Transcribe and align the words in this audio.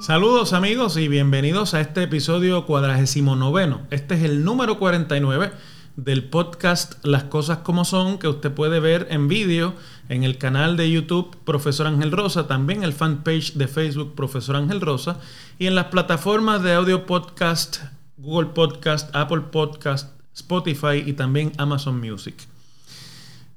Saludos 0.00 0.52
amigos 0.52 0.96
y 0.96 1.08
bienvenidos 1.08 1.74
a 1.74 1.80
este 1.80 2.02
episodio 2.02 2.66
cuadragésimo 2.66 3.34
noveno. 3.34 3.80
Este 3.90 4.14
es 4.14 4.24
el 4.24 4.44
número 4.44 4.78
49 4.78 5.52
del 5.96 6.28
podcast 6.28 7.04
Las 7.04 7.24
Cosas 7.24 7.58
Como 7.58 7.84
Son 7.84 8.18
que 8.18 8.28
usted 8.28 8.52
puede 8.52 8.78
ver 8.78 9.06
en 9.10 9.28
vídeo 9.28 9.74
en 10.08 10.22
el 10.22 10.38
canal 10.38 10.76
de 10.76 10.90
YouTube 10.90 11.36
Profesor 11.44 11.86
Ángel 11.86 12.12
Rosa, 12.12 12.46
también 12.46 12.82
el 12.82 12.92
fanpage 12.92 13.54
de 13.54 13.68
Facebook 13.68 14.14
Profesor 14.14 14.56
Ángel 14.56 14.80
Rosa 14.80 15.18
y 15.58 15.66
en 15.66 15.74
las 15.74 15.86
plataformas 15.86 16.62
de 16.62 16.74
audio 16.74 17.06
podcast 17.06 17.78
Google 18.22 18.50
Podcast, 18.50 19.10
Apple 19.16 19.42
Podcast, 19.50 20.12
Spotify 20.32 21.02
y 21.04 21.14
también 21.14 21.50
Amazon 21.58 21.98
Music. 21.98 22.36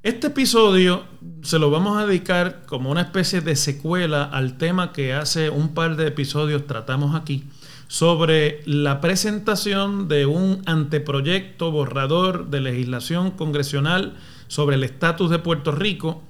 Este 0.01 0.27
episodio 0.27 1.03
se 1.43 1.59
lo 1.59 1.69
vamos 1.69 1.99
a 1.99 2.07
dedicar 2.07 2.65
como 2.65 2.89
una 2.89 3.01
especie 3.01 3.41
de 3.41 3.55
secuela 3.55 4.23
al 4.23 4.57
tema 4.57 4.91
que 4.91 5.13
hace 5.13 5.51
un 5.51 5.75
par 5.75 5.97
de 5.97 6.07
episodios 6.07 6.65
tratamos 6.65 7.15
aquí 7.15 7.43
sobre 7.87 8.63
la 8.65 9.01
presentación 9.01 10.07
de 10.07 10.25
un 10.25 10.63
anteproyecto 10.65 11.69
borrador 11.69 12.47
de 12.47 12.61
legislación 12.61 13.31
congresional 13.31 14.15
sobre 14.47 14.77
el 14.77 14.83
estatus 14.83 15.29
de 15.29 15.37
Puerto 15.37 15.73
Rico 15.73 16.23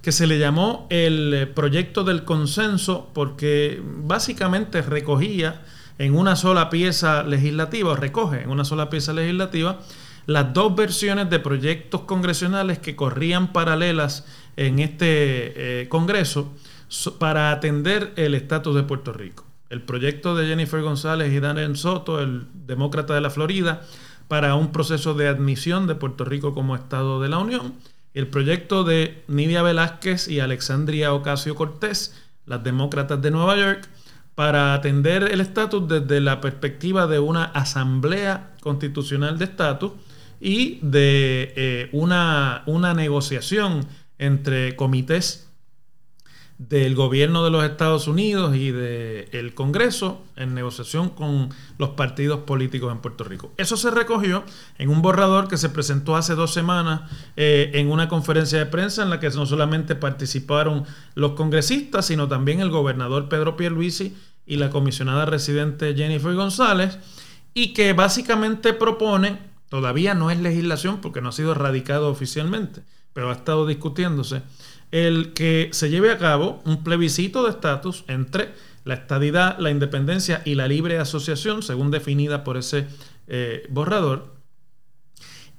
que 0.00 0.12
se 0.12 0.26
le 0.26 0.38
llamó 0.38 0.86
el 0.88 1.50
proyecto 1.54 2.04
del 2.04 2.24
consenso 2.24 3.10
porque 3.12 3.82
básicamente 3.84 4.80
recogía 4.80 5.60
en 5.98 6.14
una 6.16 6.36
sola 6.36 6.70
pieza 6.70 7.22
legislativa, 7.22 7.90
o 7.90 7.96
recoge 7.96 8.42
en 8.42 8.50
una 8.50 8.64
sola 8.64 8.90
pieza 8.90 9.12
legislativa, 9.12 9.80
las 10.26 10.52
dos 10.52 10.74
versiones 10.76 11.30
de 11.30 11.40
proyectos 11.40 12.02
congresionales 12.02 12.78
que 12.78 12.96
corrían 12.96 13.52
paralelas 13.52 14.24
en 14.56 14.78
este 14.78 15.82
eh, 15.82 15.88
Congreso 15.88 16.52
para 17.18 17.50
atender 17.50 18.12
el 18.16 18.34
estatus 18.34 18.74
de 18.74 18.82
Puerto 18.82 19.12
Rico. 19.12 19.44
El 19.70 19.82
proyecto 19.82 20.36
de 20.36 20.46
Jennifer 20.46 20.82
González 20.82 21.32
y 21.32 21.40
Daniel 21.40 21.76
Soto, 21.76 22.20
el 22.20 22.46
demócrata 22.52 23.14
de 23.14 23.22
la 23.22 23.30
Florida, 23.30 23.82
para 24.28 24.54
un 24.54 24.70
proceso 24.70 25.14
de 25.14 25.28
admisión 25.28 25.86
de 25.86 25.94
Puerto 25.94 26.24
Rico 26.24 26.54
como 26.54 26.76
Estado 26.76 27.20
de 27.20 27.28
la 27.28 27.38
Unión. 27.38 27.74
El 28.14 28.28
proyecto 28.28 28.84
de 28.84 29.24
Nidia 29.28 29.62
Velázquez 29.62 30.28
y 30.28 30.40
Alexandria 30.40 31.14
Ocasio 31.14 31.54
Cortés, 31.54 32.14
las 32.44 32.62
demócratas 32.62 33.22
de 33.22 33.30
Nueva 33.30 33.56
York, 33.56 33.88
para 34.34 34.74
atender 34.74 35.24
el 35.24 35.40
estatus 35.40 35.86
desde 35.88 36.20
la 36.20 36.40
perspectiva 36.40 37.06
de 37.06 37.18
una 37.18 37.44
asamblea 37.44 38.54
constitucional 38.60 39.38
de 39.38 39.44
estatus 39.44 39.92
y 40.40 40.78
de 40.82 41.52
eh, 41.56 41.88
una, 41.92 42.62
una 42.66 42.94
negociación 42.94 43.86
entre 44.18 44.74
comités 44.76 45.51
del 46.68 46.94
gobierno 46.94 47.42
de 47.42 47.50
los 47.50 47.64
Estados 47.64 48.06
Unidos 48.06 48.54
y 48.54 48.70
del 48.70 49.52
Congreso 49.54 50.22
en 50.36 50.54
negociación 50.54 51.10
con 51.10 51.48
los 51.78 51.90
partidos 51.90 52.40
políticos 52.40 52.92
en 52.92 52.98
Puerto 52.98 53.24
Rico. 53.24 53.52
Eso 53.56 53.76
se 53.76 53.90
recogió 53.90 54.44
en 54.78 54.88
un 54.88 55.02
borrador 55.02 55.48
que 55.48 55.56
se 55.56 55.70
presentó 55.70 56.14
hace 56.14 56.34
dos 56.34 56.52
semanas 56.52 57.10
eh, 57.36 57.72
en 57.74 57.90
una 57.90 58.08
conferencia 58.08 58.58
de 58.58 58.66
prensa 58.66 59.02
en 59.02 59.10
la 59.10 59.18
que 59.18 59.30
no 59.30 59.44
solamente 59.44 59.96
participaron 59.96 60.84
los 61.14 61.32
congresistas, 61.32 62.06
sino 62.06 62.28
también 62.28 62.60
el 62.60 62.70
gobernador 62.70 63.28
Pedro 63.28 63.56
Pierluisi 63.56 64.16
y 64.46 64.56
la 64.56 64.70
comisionada 64.70 65.24
residente 65.24 65.94
Jennifer 65.94 66.34
González, 66.34 66.98
y 67.54 67.72
que 67.72 67.92
básicamente 67.92 68.72
propone, 68.72 69.38
todavía 69.68 70.14
no 70.14 70.30
es 70.30 70.38
legislación 70.38 71.00
porque 71.00 71.20
no 71.20 71.30
ha 71.30 71.32
sido 71.32 71.54
radicado 71.54 72.08
oficialmente, 72.08 72.82
pero 73.12 73.30
ha 73.30 73.34
estado 73.34 73.66
discutiéndose, 73.66 74.42
el 74.92 75.32
que 75.32 75.70
se 75.72 75.90
lleve 75.90 76.12
a 76.12 76.18
cabo 76.18 76.62
un 76.64 76.84
plebiscito 76.84 77.42
de 77.42 77.50
estatus 77.50 78.04
entre 78.06 78.52
la 78.84 78.94
estadidad, 78.94 79.58
la 79.58 79.70
independencia 79.70 80.42
y 80.44 80.54
la 80.54 80.68
libre 80.68 80.98
asociación, 80.98 81.62
según 81.62 81.90
definida 81.90 82.44
por 82.44 82.56
ese 82.56 82.86
eh, 83.26 83.66
borrador, 83.70 84.34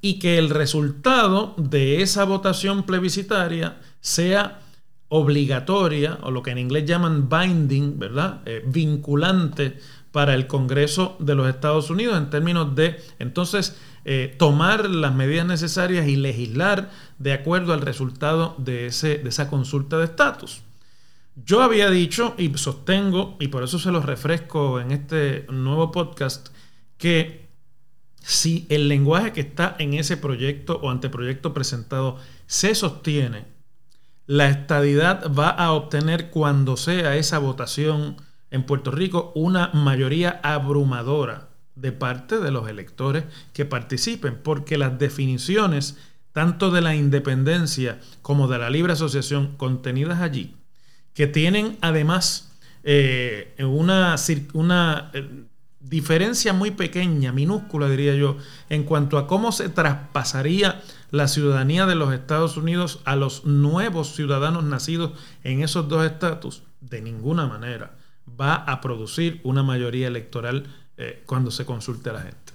y 0.01 0.19
que 0.19 0.37
el 0.37 0.49
resultado 0.49 1.55
de 1.57 2.01
esa 2.01 2.25
votación 2.25 2.83
plebiscitaria 2.83 3.77
sea 4.01 4.59
obligatoria, 5.07 6.19
o 6.21 6.31
lo 6.31 6.43
que 6.43 6.51
en 6.51 6.57
inglés 6.57 6.85
llaman 6.85 7.29
binding, 7.29 7.99
¿verdad? 7.99 8.41
Eh, 8.45 8.63
vinculante 8.65 9.77
para 10.11 10.35
el 10.35 10.45
Congreso 10.45 11.15
de 11.19 11.35
los 11.35 11.47
Estados 11.47 11.89
Unidos 11.89 12.17
en 12.17 12.29
términos 12.29 12.75
de, 12.75 13.01
entonces, 13.19 13.77
eh, 14.05 14.35
tomar 14.37 14.89
las 14.89 15.15
medidas 15.15 15.45
necesarias 15.45 16.07
y 16.07 16.17
legislar 16.17 16.91
de 17.19 17.31
acuerdo 17.31 17.73
al 17.73 17.81
resultado 17.81 18.55
de, 18.57 18.87
ese, 18.87 19.17
de 19.19 19.29
esa 19.29 19.49
consulta 19.49 19.97
de 19.97 20.05
estatus. 20.05 20.61
Yo 21.35 21.61
había 21.61 21.89
dicho 21.89 22.35
y 22.37 22.55
sostengo, 22.57 23.37
y 23.39 23.47
por 23.47 23.63
eso 23.63 23.79
se 23.79 23.91
lo 23.91 24.01
refresco 24.01 24.81
en 24.81 24.91
este 24.91 25.45
nuevo 25.49 25.91
podcast, 25.91 26.49
que 26.97 27.47
si 28.21 28.67
el 28.69 28.89
lenguaje 28.89 29.31
que 29.31 29.41
está 29.41 29.75
en 29.79 29.93
ese 29.93 30.17
proyecto 30.17 30.79
o 30.83 30.89
anteproyecto 30.89 31.53
presentado 31.53 32.17
se 32.45 32.75
sostiene, 32.75 33.45
la 34.27 34.47
estadidad 34.47 35.33
va 35.33 35.49
a 35.49 35.71
obtener 35.71 36.29
cuando 36.29 36.77
sea 36.77 37.15
esa 37.15 37.39
votación 37.39 38.17
en 38.51 38.63
Puerto 38.63 38.91
Rico 38.91 39.31
una 39.33 39.69
mayoría 39.73 40.39
abrumadora 40.43 41.52
de 41.75 41.91
parte 41.91 42.39
de 42.39 42.51
los 42.51 42.69
electores 42.69 43.23
que 43.53 43.65
participen, 43.65 44.39
porque 44.43 44.77
las 44.77 44.99
definiciones 44.99 45.97
tanto 46.33 46.71
de 46.71 46.81
la 46.81 46.95
independencia 46.95 47.99
como 48.21 48.47
de 48.47 48.57
la 48.57 48.69
libre 48.69 48.93
asociación 48.93 49.55
contenidas 49.55 50.21
allí, 50.21 50.55
que 51.13 51.27
tienen 51.27 51.77
además 51.81 52.51
eh, 52.83 53.53
una, 53.59 54.15
una 54.53 55.11
eh, 55.13 55.45
diferencia 55.79 56.51
muy 56.51 56.71
pequeña, 56.71 57.31
minúscula 57.31 57.87
diría 57.87 58.15
yo, 58.15 58.37
en 58.69 58.83
cuanto 58.83 59.17
a 59.17 59.27
cómo 59.27 59.51
se 59.51 59.69
traspasaría 59.69 60.81
la 61.11 61.27
ciudadanía 61.27 61.85
de 61.85 61.95
los 61.95 62.13
Estados 62.13 62.57
Unidos 62.57 62.99
a 63.05 63.15
los 63.15 63.45
nuevos 63.45 64.15
ciudadanos 64.15 64.63
nacidos 64.63 65.11
en 65.43 65.61
esos 65.61 65.87
dos 65.87 66.03
estatus, 66.03 66.63
de 66.81 67.01
ninguna 67.01 67.45
manera 67.45 67.95
va 68.39 68.55
a 68.55 68.81
producir 68.81 69.39
una 69.43 69.63
mayoría 69.63 70.07
electoral 70.07 70.65
eh, 70.97 71.23
cuando 71.25 71.51
se 71.51 71.65
consulte 71.65 72.09
a 72.09 72.13
la 72.13 72.21
gente. 72.21 72.53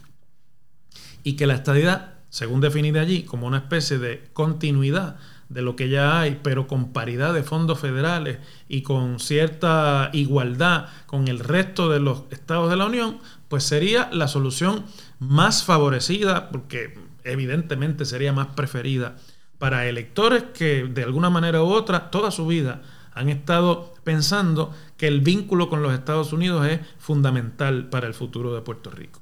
Y 1.22 1.34
que 1.34 1.46
la 1.46 1.54
estadidad, 1.54 2.14
según 2.30 2.60
definida 2.60 3.00
allí, 3.00 3.22
como 3.24 3.46
una 3.46 3.58
especie 3.58 3.98
de 3.98 4.28
continuidad 4.32 5.16
de 5.48 5.62
lo 5.62 5.76
que 5.76 5.88
ya 5.88 6.20
hay, 6.20 6.40
pero 6.42 6.66
con 6.66 6.92
paridad 6.92 7.32
de 7.32 7.42
fondos 7.42 7.80
federales 7.80 8.38
y 8.68 8.82
con 8.82 9.18
cierta 9.18 10.10
igualdad 10.12 10.86
con 11.06 11.28
el 11.28 11.38
resto 11.38 11.88
de 11.88 12.00
los 12.00 12.24
estados 12.30 12.70
de 12.70 12.76
la 12.76 12.86
Unión, 12.86 13.18
pues 13.48 13.64
sería 13.64 14.10
la 14.12 14.28
solución 14.28 14.84
más 15.18 15.64
favorecida, 15.64 16.50
porque 16.50 16.98
evidentemente 17.24 18.04
sería 18.04 18.32
más 18.32 18.48
preferida 18.48 19.16
para 19.58 19.86
electores 19.86 20.44
que 20.54 20.84
de 20.84 21.02
alguna 21.02 21.30
manera 21.30 21.62
u 21.62 21.66
otra 21.66 22.10
toda 22.10 22.30
su 22.30 22.46
vida 22.46 22.82
han 23.18 23.28
estado 23.28 23.92
pensando 24.04 24.72
que 24.96 25.08
el 25.08 25.20
vínculo 25.20 25.68
con 25.68 25.82
los 25.82 25.92
Estados 25.92 26.32
Unidos 26.32 26.66
es 26.66 26.80
fundamental 26.98 27.88
para 27.88 28.06
el 28.06 28.14
futuro 28.14 28.54
de 28.54 28.60
Puerto 28.60 28.90
Rico. 28.90 29.20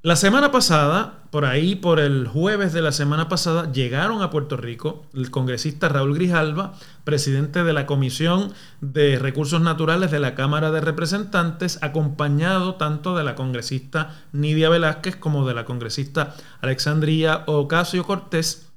La 0.00 0.16
semana 0.16 0.50
pasada, 0.50 1.22
por 1.30 1.44
ahí, 1.44 1.76
por 1.76 1.98
el 1.98 2.26
jueves 2.26 2.72
de 2.72 2.82
la 2.82 2.92
semana 2.92 3.28
pasada, 3.28 3.70
llegaron 3.72 4.22
a 4.22 4.30
Puerto 4.30 4.56
Rico 4.56 5.06
el 5.14 5.30
congresista 5.30 5.88
Raúl 5.88 6.14
Grijalva, 6.14 6.74
presidente 7.04 7.64
de 7.64 7.72
la 7.72 7.86
Comisión 7.86 8.52
de 8.82 9.18
Recursos 9.18 9.62
Naturales 9.62 10.10
de 10.10 10.20
la 10.20 10.34
Cámara 10.34 10.70
de 10.70 10.82
Representantes, 10.82 11.78
acompañado 11.82 12.74
tanto 12.74 13.16
de 13.16 13.24
la 13.24 13.34
congresista 13.34 14.24
Nidia 14.32 14.68
Velázquez 14.68 15.16
como 15.16 15.46
de 15.46 15.54
la 15.54 15.64
congresista 15.64 16.34
Alexandria 16.60 17.44
Ocasio 17.46 18.04
Cortés, 18.04 18.70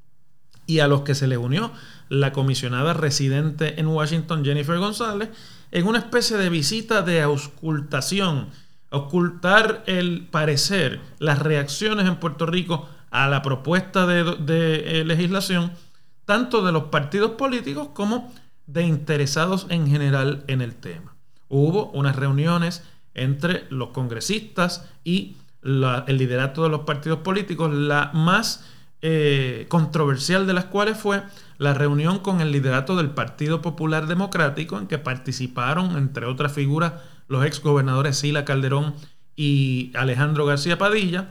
y 0.68 0.80
a 0.80 0.88
los 0.88 1.02
que 1.02 1.16
se 1.16 1.28
les 1.28 1.38
unió 1.38 1.72
la 2.10 2.32
comisionada 2.32 2.94
residente 2.94 3.80
en 3.80 3.88
Washington, 3.88 4.44
Jennifer 4.44 4.78
González, 4.78 5.30
en 5.72 5.88
una 5.88 6.00
especie 6.00 6.38
de 6.38 6.50
visita 6.50 7.02
de 7.02 7.22
auscultación, 7.22 8.50
ocultar 8.90 9.84
el 9.86 10.28
parecer, 10.32 11.02
las 11.20 11.40
reacciones 11.40 12.08
en 12.08 12.18
Puerto 12.18 12.46
Rico 12.46 12.88
a 13.12 13.28
la 13.28 13.42
propuesta 13.42 14.06
de, 14.06 14.22
eh, 15.02 15.06
legislación, 15.06 15.72
tanto 16.26 16.64
de 16.64 16.72
los 16.72 16.86
partidos 16.86 17.32
políticos 17.32 17.90
como 17.94 18.34
de 18.66 18.84
interesados 18.84 19.68
en 19.70 19.88
general 19.88 20.44
en 20.48 20.62
el 20.62 20.76
tema. 20.76 21.16
Hubo 21.48 21.90
unas 21.92 22.16
reuniones 22.16 22.84
entre 23.14 23.66
los 23.70 23.90
congresistas 23.90 24.90
y 25.04 25.38
el 25.64 26.18
liderato 26.18 26.64
de 26.64 26.70
los 26.70 26.82
partidos 26.82 27.20
políticos, 27.20 27.74
la 27.74 28.12
más 28.14 28.66
eh, 29.02 29.66
controversial 29.70 30.48
de 30.48 30.54
las 30.54 30.66
cuales 30.66 30.98
fue 30.98 31.24
la 31.58 31.74
reunión 31.74 32.20
con 32.20 32.42
el 32.42 32.52
liderato 32.52 32.96
del 32.96 33.12
Partido 33.12 33.62
Popular 33.62 34.08
Democrático, 34.08 34.78
en 34.78 34.88
que 34.88 34.98
participaron, 34.98 35.98
entre 35.98 36.26
otras 36.26 36.52
figuras, 36.52 36.94
los 37.28 37.46
ex 37.46 37.62
gobernadores 37.62 38.18
Sila 38.18 38.46
Calderón 38.46 38.96
y 39.36 39.92
Alejandro 39.96 40.46
García 40.46 40.78
Padilla, 40.78 41.30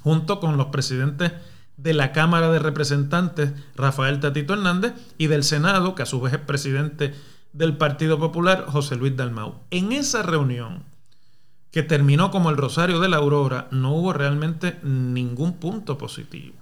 junto 0.00 0.40
con 0.40 0.56
los 0.56 0.66
presidentes 0.66 1.32
de 1.76 1.94
la 1.94 2.12
Cámara 2.12 2.50
de 2.50 2.58
Representantes, 2.58 3.52
Rafael 3.76 4.20
Tatito 4.20 4.54
Hernández, 4.54 4.94
y 5.18 5.26
del 5.26 5.44
Senado, 5.44 5.94
que 5.94 6.02
a 6.02 6.06
su 6.06 6.20
vez 6.20 6.32
es 6.32 6.40
presidente 6.40 7.14
del 7.52 7.76
Partido 7.76 8.18
Popular, 8.18 8.66
José 8.66 8.96
Luis 8.96 9.16
Dalmau. 9.16 9.60
En 9.70 9.92
esa 9.92 10.22
reunión, 10.22 10.84
que 11.70 11.82
terminó 11.82 12.30
como 12.30 12.50
el 12.50 12.56
Rosario 12.56 12.98
de 13.00 13.08
la 13.08 13.18
Aurora, 13.18 13.68
no 13.70 13.92
hubo 13.94 14.12
realmente 14.12 14.78
ningún 14.82 15.54
punto 15.54 15.98
positivo. 15.98 16.56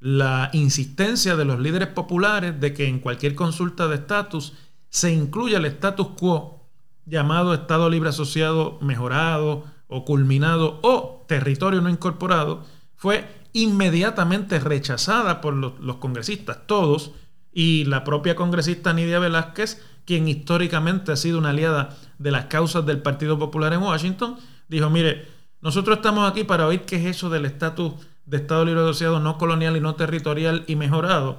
La 0.00 0.50
insistencia 0.54 1.36
de 1.36 1.44
los 1.44 1.60
líderes 1.60 1.88
populares 1.88 2.58
de 2.58 2.72
que 2.72 2.88
en 2.88 3.00
cualquier 3.00 3.34
consulta 3.34 3.86
de 3.86 3.96
estatus 3.96 4.54
se 4.88 5.12
incluya 5.12 5.58
el 5.58 5.66
status 5.66 6.08
quo 6.18 6.66
llamado 7.06 7.54
Estado 7.54 7.88
Libre 7.90 8.08
Asociado 8.08 8.78
mejorado 8.80 9.64
o 9.88 10.04
culminado 10.04 10.78
o 10.82 11.24
territorio 11.28 11.80
no 11.80 11.90
incorporado, 11.90 12.64
fue 12.96 13.26
inmediatamente 13.52 14.58
rechazada 14.60 15.40
por 15.40 15.54
los, 15.54 15.96
congresistas, 15.96 16.66
todos, 16.66 17.12
y 17.52 17.84
la 17.84 18.04
propia 18.04 18.36
congresista 18.36 18.92
Nidia 18.92 19.18
Velázquez, 19.18 19.82
quien 20.04 20.28
históricamente 20.28 21.12
ha 21.12 21.16
sido 21.16 21.38
una 21.38 21.50
aliada 21.50 21.96
de 22.18 22.30
las 22.30 22.46
causas 22.46 22.86
del 22.86 23.02
Partido 23.02 23.38
Popular 23.38 23.72
en 23.72 23.82
Washington, 23.82 24.36
dijo, 24.68 24.88
mire, 24.88 25.26
nosotros 25.60 25.96
estamos 25.96 26.30
aquí 26.30 26.44
para 26.44 26.66
oír 26.66 26.82
qué 26.82 26.96
es 26.96 27.16
eso 27.16 27.28
del 27.28 27.44
estatus 27.44 27.94
de 28.30 28.36
Estado 28.36 28.64
Libre 28.64 28.82
Asociado 28.82 29.18
no 29.18 29.38
colonial 29.38 29.76
y 29.76 29.80
no 29.80 29.96
territorial 29.96 30.62
y 30.68 30.76
mejorado, 30.76 31.38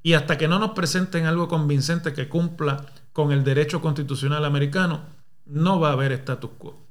y 0.00 0.12
hasta 0.12 0.38
que 0.38 0.46
no 0.46 0.60
nos 0.60 0.70
presenten 0.70 1.26
algo 1.26 1.48
convincente 1.48 2.12
que 2.12 2.28
cumpla 2.28 2.86
con 3.12 3.32
el 3.32 3.42
derecho 3.42 3.82
constitucional 3.82 4.44
americano, 4.44 5.00
no 5.44 5.80
va 5.80 5.90
a 5.90 5.92
haber 5.94 6.12
status 6.12 6.52
quo. 6.56 6.86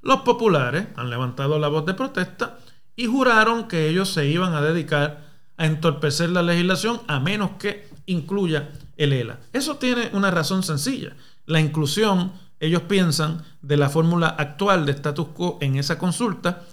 Los 0.00 0.20
populares 0.20 0.86
han 0.96 1.10
levantado 1.10 1.58
la 1.58 1.68
voz 1.68 1.84
de 1.84 1.92
protesta 1.92 2.58
y 2.96 3.06
juraron 3.06 3.68
que 3.68 3.88
ellos 3.88 4.08
se 4.08 4.26
iban 4.26 4.54
a 4.54 4.62
dedicar 4.62 5.26
a 5.58 5.66
entorpecer 5.66 6.30
la 6.30 6.42
legislación 6.42 7.02
a 7.06 7.20
menos 7.20 7.50
que 7.58 7.86
incluya 8.06 8.70
el 8.96 9.12
ELA. 9.12 9.40
Eso 9.52 9.76
tiene 9.76 10.08
una 10.14 10.30
razón 10.30 10.62
sencilla. 10.62 11.14
La 11.44 11.60
inclusión, 11.60 12.32
ellos 12.60 12.82
piensan, 12.82 13.44
de 13.60 13.76
la 13.76 13.90
fórmula 13.90 14.28
actual 14.28 14.86
de 14.86 14.92
status 14.92 15.28
quo 15.28 15.58
en 15.60 15.76
esa 15.76 15.98
consulta 15.98 16.64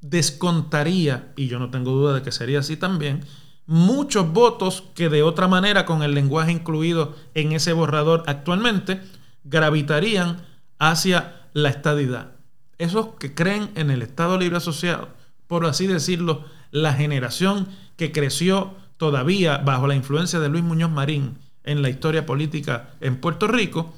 descontaría, 0.00 1.32
y 1.36 1.48
yo 1.48 1.58
no 1.58 1.70
tengo 1.70 1.92
duda 1.92 2.14
de 2.14 2.22
que 2.22 2.32
sería 2.32 2.60
así 2.60 2.76
también, 2.76 3.24
muchos 3.66 4.32
votos 4.32 4.84
que 4.94 5.08
de 5.08 5.22
otra 5.22 5.48
manera, 5.48 5.84
con 5.84 6.02
el 6.02 6.14
lenguaje 6.14 6.52
incluido 6.52 7.14
en 7.34 7.52
ese 7.52 7.72
borrador 7.72 8.24
actualmente, 8.26 9.00
gravitarían 9.44 10.42
hacia 10.78 11.48
la 11.52 11.68
estadidad. 11.68 12.32
Esos 12.78 13.08
que 13.18 13.34
creen 13.34 13.70
en 13.74 13.90
el 13.90 14.02
Estado 14.02 14.38
Libre 14.38 14.58
Asociado, 14.58 15.08
por 15.46 15.66
así 15.66 15.86
decirlo, 15.86 16.44
la 16.70 16.92
generación 16.92 17.68
que 17.96 18.12
creció 18.12 18.74
todavía 18.96 19.58
bajo 19.58 19.86
la 19.86 19.94
influencia 19.94 20.38
de 20.38 20.48
Luis 20.48 20.64
Muñoz 20.64 20.90
Marín 20.90 21.38
en 21.64 21.82
la 21.82 21.90
historia 21.90 22.24
política 22.24 22.90
en 23.00 23.20
Puerto 23.20 23.48
Rico, 23.48 23.94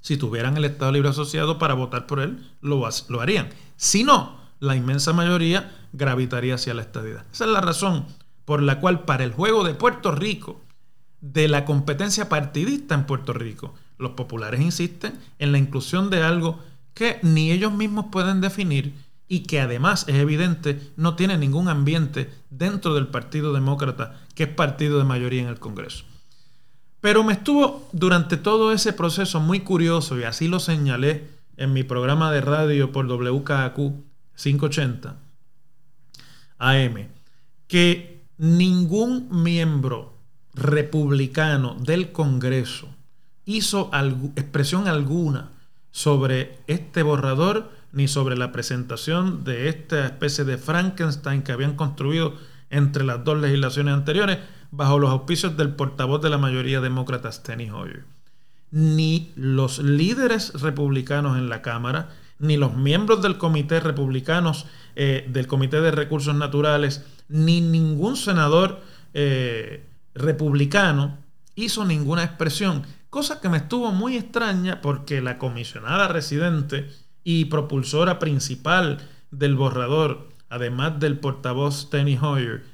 si 0.00 0.16
tuvieran 0.16 0.56
el 0.56 0.64
Estado 0.64 0.92
Libre 0.92 1.10
Asociado 1.10 1.58
para 1.58 1.74
votar 1.74 2.06
por 2.06 2.20
él, 2.20 2.50
lo, 2.60 2.88
lo 3.08 3.20
harían. 3.20 3.48
Si 3.76 4.04
no, 4.04 4.41
la 4.62 4.76
inmensa 4.76 5.12
mayoría 5.12 5.72
gravitaría 5.92 6.54
hacia 6.54 6.72
la 6.72 6.82
estadidad. 6.82 7.24
Esa 7.32 7.46
es 7.46 7.50
la 7.50 7.60
razón 7.60 8.06
por 8.44 8.62
la 8.62 8.78
cual 8.78 9.00
para 9.00 9.24
el 9.24 9.32
juego 9.32 9.64
de 9.64 9.74
Puerto 9.74 10.12
Rico, 10.12 10.60
de 11.20 11.48
la 11.48 11.64
competencia 11.64 12.28
partidista 12.28 12.94
en 12.94 13.04
Puerto 13.04 13.32
Rico, 13.32 13.74
los 13.98 14.12
populares 14.12 14.60
insisten 14.60 15.18
en 15.40 15.50
la 15.50 15.58
inclusión 15.58 16.10
de 16.10 16.22
algo 16.22 16.60
que 16.94 17.18
ni 17.22 17.50
ellos 17.50 17.72
mismos 17.72 18.06
pueden 18.12 18.40
definir 18.40 18.94
y 19.26 19.40
que 19.40 19.60
además 19.60 20.04
es 20.06 20.14
evidente 20.14 20.80
no 20.96 21.16
tiene 21.16 21.38
ningún 21.38 21.68
ambiente 21.68 22.32
dentro 22.50 22.94
del 22.94 23.08
Partido 23.08 23.52
Demócrata, 23.52 24.20
que 24.36 24.44
es 24.44 24.48
partido 24.48 24.98
de 24.98 25.04
mayoría 25.04 25.42
en 25.42 25.48
el 25.48 25.58
Congreso. 25.58 26.04
Pero 27.00 27.24
me 27.24 27.32
estuvo 27.32 27.88
durante 27.90 28.36
todo 28.36 28.72
ese 28.72 28.92
proceso 28.92 29.40
muy 29.40 29.60
curioso, 29.60 30.20
y 30.20 30.22
así 30.22 30.46
lo 30.46 30.60
señalé 30.60 31.26
en 31.56 31.72
mi 31.72 31.82
programa 31.82 32.30
de 32.30 32.42
radio 32.42 32.92
por 32.92 33.08
WKQ 33.08 34.11
580 34.36 35.16
AM, 36.58 37.08
que 37.66 38.24
ningún 38.38 39.42
miembro 39.42 40.18
republicano 40.54 41.76
del 41.80 42.12
Congreso 42.12 42.88
hizo 43.44 43.90
expresión 44.36 44.88
alguna 44.88 45.50
sobre 45.90 46.58
este 46.66 47.02
borrador 47.02 47.70
ni 47.92 48.08
sobre 48.08 48.36
la 48.36 48.52
presentación 48.52 49.44
de 49.44 49.68
esta 49.68 50.06
especie 50.06 50.44
de 50.44 50.58
Frankenstein 50.58 51.42
que 51.42 51.52
habían 51.52 51.76
construido 51.76 52.34
entre 52.70 53.04
las 53.04 53.22
dos 53.24 53.38
legislaciones 53.38 53.94
anteriores 53.94 54.38
bajo 54.70 54.98
los 54.98 55.10
auspicios 55.10 55.56
del 55.56 55.74
portavoz 55.74 56.22
de 56.22 56.30
la 56.30 56.38
mayoría 56.38 56.80
demócrata, 56.80 57.30
Steny 57.30 57.70
Hoyer. 57.70 58.04
Ni 58.70 59.30
los 59.36 59.78
líderes 59.78 60.54
republicanos 60.62 61.36
en 61.36 61.50
la 61.50 61.60
Cámara, 61.60 62.08
ni 62.42 62.56
los 62.56 62.76
miembros 62.76 63.22
del 63.22 63.38
comité 63.38 63.78
republicanos, 63.78 64.66
eh, 64.96 65.24
del 65.28 65.46
Comité 65.46 65.80
de 65.80 65.92
Recursos 65.92 66.34
Naturales, 66.34 67.06
ni 67.28 67.60
ningún 67.60 68.16
senador 68.16 68.80
eh, 69.14 69.86
republicano 70.12 71.18
hizo 71.54 71.84
ninguna 71.84 72.24
expresión. 72.24 72.82
Cosa 73.10 73.40
que 73.40 73.48
me 73.48 73.58
estuvo 73.58 73.92
muy 73.92 74.16
extraña 74.16 74.80
porque 74.80 75.22
la 75.22 75.38
comisionada 75.38 76.08
residente 76.08 76.90
y 77.22 77.44
propulsora 77.44 78.18
principal 78.18 78.98
del 79.30 79.54
borrador, 79.54 80.28
además 80.48 80.98
del 80.98 81.20
portavoz 81.20 81.82
Steny 81.82 82.18
Hoyer, 82.20 82.64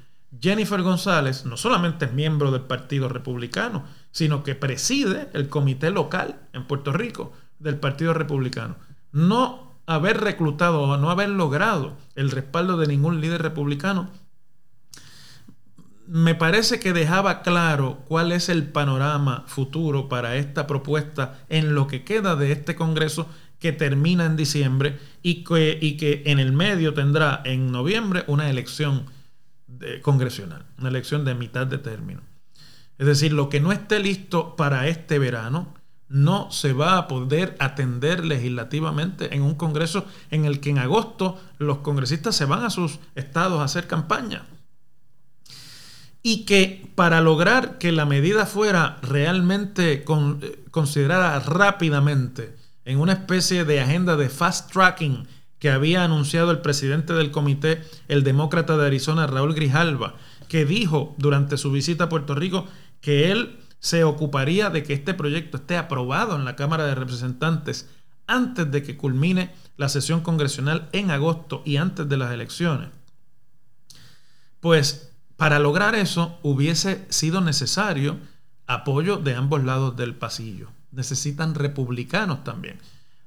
Jennifer 0.41 0.81
González, 0.81 1.45
no 1.45 1.57
solamente 1.57 2.05
es 2.05 2.13
miembro 2.13 2.51
del 2.51 2.61
Partido 2.61 3.07
Republicano, 3.07 3.83
sino 4.11 4.43
que 4.43 4.55
preside 4.55 5.29
el 5.33 5.47
comité 5.47 5.91
local 5.91 6.39
en 6.53 6.65
Puerto 6.65 6.91
Rico 6.91 7.33
del 7.59 7.77
Partido 7.77 8.15
Republicano. 8.15 8.75
No 9.11 9.73
haber 9.85 10.21
reclutado 10.21 10.81
o 10.81 10.97
no 10.97 11.09
haber 11.09 11.29
logrado 11.29 11.97
el 12.15 12.31
respaldo 12.31 12.77
de 12.77 12.87
ningún 12.87 13.21
líder 13.21 13.41
republicano 13.41 14.09
me 16.09 16.33
parece 16.33 16.79
que 16.79 16.91
dejaba 16.91 17.43
claro 17.43 17.99
cuál 18.07 18.31
es 18.31 18.49
el 18.49 18.67
panorama 18.67 19.43
futuro 19.45 20.09
para 20.09 20.37
esta 20.37 20.65
propuesta 20.65 21.39
en 21.49 21.75
lo 21.75 21.85
que 21.85 22.03
queda 22.03 22.35
de 22.35 22.51
este 22.51 22.75
Congreso 22.75 23.29
que 23.59 23.73
termina 23.73 24.25
en 24.25 24.35
diciembre 24.35 24.97
y 25.21 25.43
que, 25.43 25.77
y 25.79 25.97
que 25.97 26.23
en 26.25 26.39
el 26.39 26.51
medio 26.51 26.95
tendrá 26.95 27.43
en 27.45 27.71
noviembre 27.71 28.23
una 28.25 28.49
elección 28.49 29.05
congresional, 30.01 30.65
una 30.79 30.89
elección 30.89 31.25
de 31.25 31.35
mitad 31.35 31.67
de 31.67 31.77
término. 31.77 32.21
Es 32.97 33.05
decir, 33.05 33.31
lo 33.31 33.49
que 33.49 33.59
no 33.59 33.71
esté 33.71 33.99
listo 33.99 34.55
para 34.55 34.87
este 34.87 35.19
verano 35.19 35.75
no 36.09 36.51
se 36.51 36.73
va 36.73 36.97
a 36.97 37.07
poder 37.07 37.55
atender 37.59 38.25
legislativamente 38.25 39.35
en 39.35 39.43
un 39.43 39.55
Congreso 39.55 40.05
en 40.31 40.45
el 40.45 40.59
que 40.59 40.71
en 40.71 40.79
agosto 40.79 41.39
los 41.59 41.77
congresistas 41.79 42.35
se 42.35 42.45
van 42.45 42.63
a 42.63 42.71
sus 42.71 42.99
estados 43.15 43.61
a 43.61 43.65
hacer 43.65 43.87
campaña. 43.87 44.45
Y 46.21 46.45
que 46.45 46.91
para 46.95 47.21
lograr 47.21 47.77
que 47.77 47.91
la 47.91 48.05
medida 48.05 48.45
fuera 48.45 48.97
realmente 49.01 49.93
eh, 49.93 50.63
considerada 50.71 51.39
rápidamente 51.39 52.57
en 52.85 52.99
una 52.99 53.13
especie 53.13 53.63
de 53.63 53.79
agenda 53.79 54.17
de 54.17 54.29
fast 54.29 54.71
tracking 54.71 55.27
que 55.59 55.69
había 55.69 56.03
anunciado 56.03 56.51
el 56.51 56.59
presidente 56.59 57.13
del 57.13 57.31
comité, 57.31 57.83
el 58.07 58.23
demócrata 58.23 58.77
de 58.77 58.87
Arizona, 58.87 59.27
Raúl 59.27 59.53
Grijalva, 59.53 60.15
que 60.47 60.65
dijo 60.65 61.15
durante 61.17 61.57
su 61.57 61.71
visita 61.71 62.05
a 62.05 62.09
Puerto 62.09 62.33
Rico 62.33 62.65
que 63.01 63.31
él 63.31 63.59
se 63.79 64.03
ocuparía 64.03 64.69
de 64.69 64.83
que 64.83 64.93
este 64.93 65.13
proyecto 65.13 65.57
esté 65.57 65.77
aprobado 65.77 66.35
en 66.35 66.45
la 66.45 66.55
Cámara 66.55 66.85
de 66.85 66.95
Representantes 66.95 67.89
antes 68.27 68.69
de 68.71 68.83
que 68.83 68.97
culmine 68.97 69.53
la 69.77 69.89
sesión 69.89 70.21
congresional 70.21 70.89
en 70.91 71.11
agosto 71.11 71.63
y 71.65 71.77
antes 71.77 72.07
de 72.07 72.17
las 72.17 72.31
elecciones. 72.31 72.89
Pues 74.59 75.11
para 75.37 75.59
lograr 75.59 75.95
eso 75.95 76.37
hubiese 76.43 77.05
sido 77.09 77.41
necesario 77.41 78.19
apoyo 78.67 79.17
de 79.17 79.35
ambos 79.35 79.63
lados 79.63 79.95
del 79.95 80.13
pasillo. 80.13 80.69
Necesitan 80.91 81.55
republicanos 81.55 82.43
también. 82.43 82.79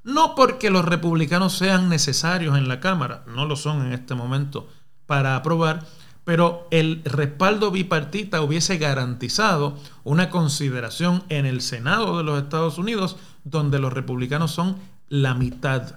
No 0.04 0.34
porque 0.34 0.70
los 0.70 0.84
republicanos 0.84 1.56
sean 1.56 1.88
necesarios 1.88 2.58
en 2.58 2.68
la 2.68 2.80
Cámara, 2.80 3.24
no 3.26 3.46
lo 3.46 3.56
son 3.56 3.86
en 3.86 3.92
este 3.92 4.14
momento 4.14 4.68
para 5.06 5.36
aprobar, 5.36 5.86
pero 6.24 6.68
el 6.70 7.02
respaldo 7.04 7.70
bipartita 7.70 8.42
hubiese 8.42 8.78
garantizado 8.78 9.76
una 10.04 10.30
consideración 10.30 11.24
en 11.28 11.46
el 11.46 11.60
Senado 11.60 12.18
de 12.18 12.24
los 12.24 12.42
Estados 12.42 12.78
Unidos, 12.78 13.16
donde 13.44 13.78
los 13.78 13.92
republicanos 13.92 14.52
son 14.52 14.76
la 15.08 15.34
mitad 15.34 15.96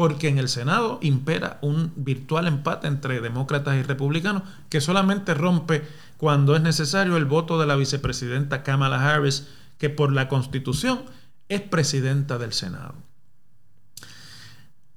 porque 0.00 0.28
en 0.28 0.38
el 0.38 0.48
Senado 0.48 0.98
impera 1.02 1.58
un 1.60 1.92
virtual 1.94 2.46
empate 2.46 2.86
entre 2.86 3.20
demócratas 3.20 3.76
y 3.76 3.82
republicanos 3.82 4.44
que 4.70 4.80
solamente 4.80 5.34
rompe 5.34 5.86
cuando 6.16 6.56
es 6.56 6.62
necesario 6.62 7.18
el 7.18 7.26
voto 7.26 7.60
de 7.60 7.66
la 7.66 7.76
vicepresidenta 7.76 8.62
Kamala 8.62 9.14
Harris, 9.14 9.48
que 9.76 9.90
por 9.90 10.10
la 10.10 10.26
constitución 10.26 11.02
es 11.50 11.60
presidenta 11.60 12.38
del 12.38 12.54
Senado. 12.54 12.94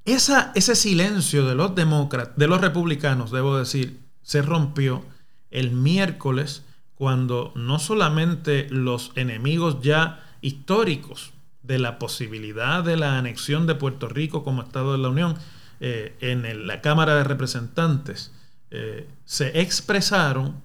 Esa, 0.05 0.53
ese 0.55 0.73
silencio 0.73 1.45
de 1.45 1.55
los 1.55 1.75
demócratas, 1.75 2.37
de 2.37 2.47
los 2.47 2.61
republicanos, 2.61 3.29
debo 3.29 3.57
decir, 3.57 3.99
se 4.23 4.41
rompió 4.41 5.05
el 5.51 5.71
miércoles 5.71 6.63
cuando 6.95 7.51
no 7.55 7.79
solamente 7.79 8.67
los 8.69 9.11
enemigos 9.15 9.81
ya 9.81 10.23
históricos 10.41 11.33
de 11.61 11.79
la 11.79 11.99
posibilidad 11.99 12.83
de 12.83 12.97
la 12.97 13.17
anexión 13.17 13.67
de 13.67 13.75
Puerto 13.75 14.07
Rico 14.09 14.43
como 14.43 14.63
Estado 14.63 14.91
de 14.93 14.97
la 14.97 15.09
Unión 15.09 15.35
eh, 15.79 16.15
en 16.19 16.67
la 16.67 16.81
Cámara 16.81 17.15
de 17.15 17.23
Representantes 17.23 18.33
eh, 18.71 19.07
se 19.25 19.61
expresaron 19.61 20.61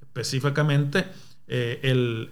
específicamente 0.00 1.06
eh, 1.46 1.80
el, 1.82 2.30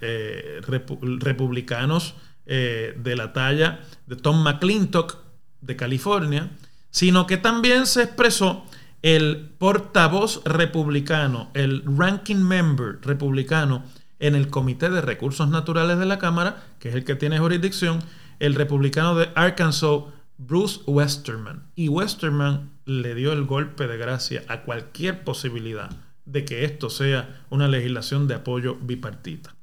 republicanos 1.21 2.15
de 2.47 3.15
la 3.17 3.33
talla 3.33 3.81
de 4.07 4.17
Tom 4.17 4.43
McClintock 4.43 5.17
de 5.63 5.77
California, 5.77 6.51
sino 6.91 7.27
que 7.27 7.39
también 7.39 7.87
se 7.87 8.03
expresó 8.03 8.67
el 9.05 9.51
portavoz 9.59 10.41
republicano, 10.47 11.51
el 11.53 11.83
ranking 11.85 12.37
member 12.43 13.01
republicano 13.03 13.85
en 14.19 14.35
el 14.35 14.49
Comité 14.49 14.89
de 14.89 15.03
Recursos 15.03 15.47
Naturales 15.47 15.99
de 15.99 16.07
la 16.07 16.19
Cámara, 16.19 16.65
que 16.79 16.89
es 16.89 16.95
el 16.95 17.05
que 17.05 17.15
tiene 17.15 17.39
jurisdicción, 17.39 17.99
el 18.39 18.55
republicano 18.55 19.15
de 19.15 19.29
Arkansas, 19.35 20.05
Bruce 20.39 20.81
Westerman. 20.87 21.65
Y 21.75 21.91
Westerman 21.91 22.71
le 22.87 23.15
dio 23.15 23.35
el 23.35 23.45
golpe 23.45 23.87
de 23.89 23.99
gracia 23.99 24.43
a 24.49 24.63
cualquier 24.63 25.23
posibilidad 25.23 25.91
de 26.25 26.47
que 26.47 26.65
esto 26.65 26.89
sea 26.89 27.43
una 27.51 27.69
legislación 27.69 28.27
de 28.27 28.37
apoyo 28.37 28.79
bipartita. 28.81 29.55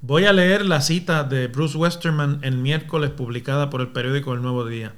Voy 0.00 0.24
a 0.24 0.32
leer 0.32 0.66
la 0.66 0.80
cita 0.80 1.22
de 1.22 1.46
Bruce 1.46 1.78
Westerman 1.78 2.40
el 2.42 2.56
miércoles 2.56 3.10
publicada 3.10 3.70
por 3.70 3.80
el 3.80 3.92
periódico 3.92 4.34
El 4.34 4.42
Nuevo 4.42 4.66
Día. 4.66 4.96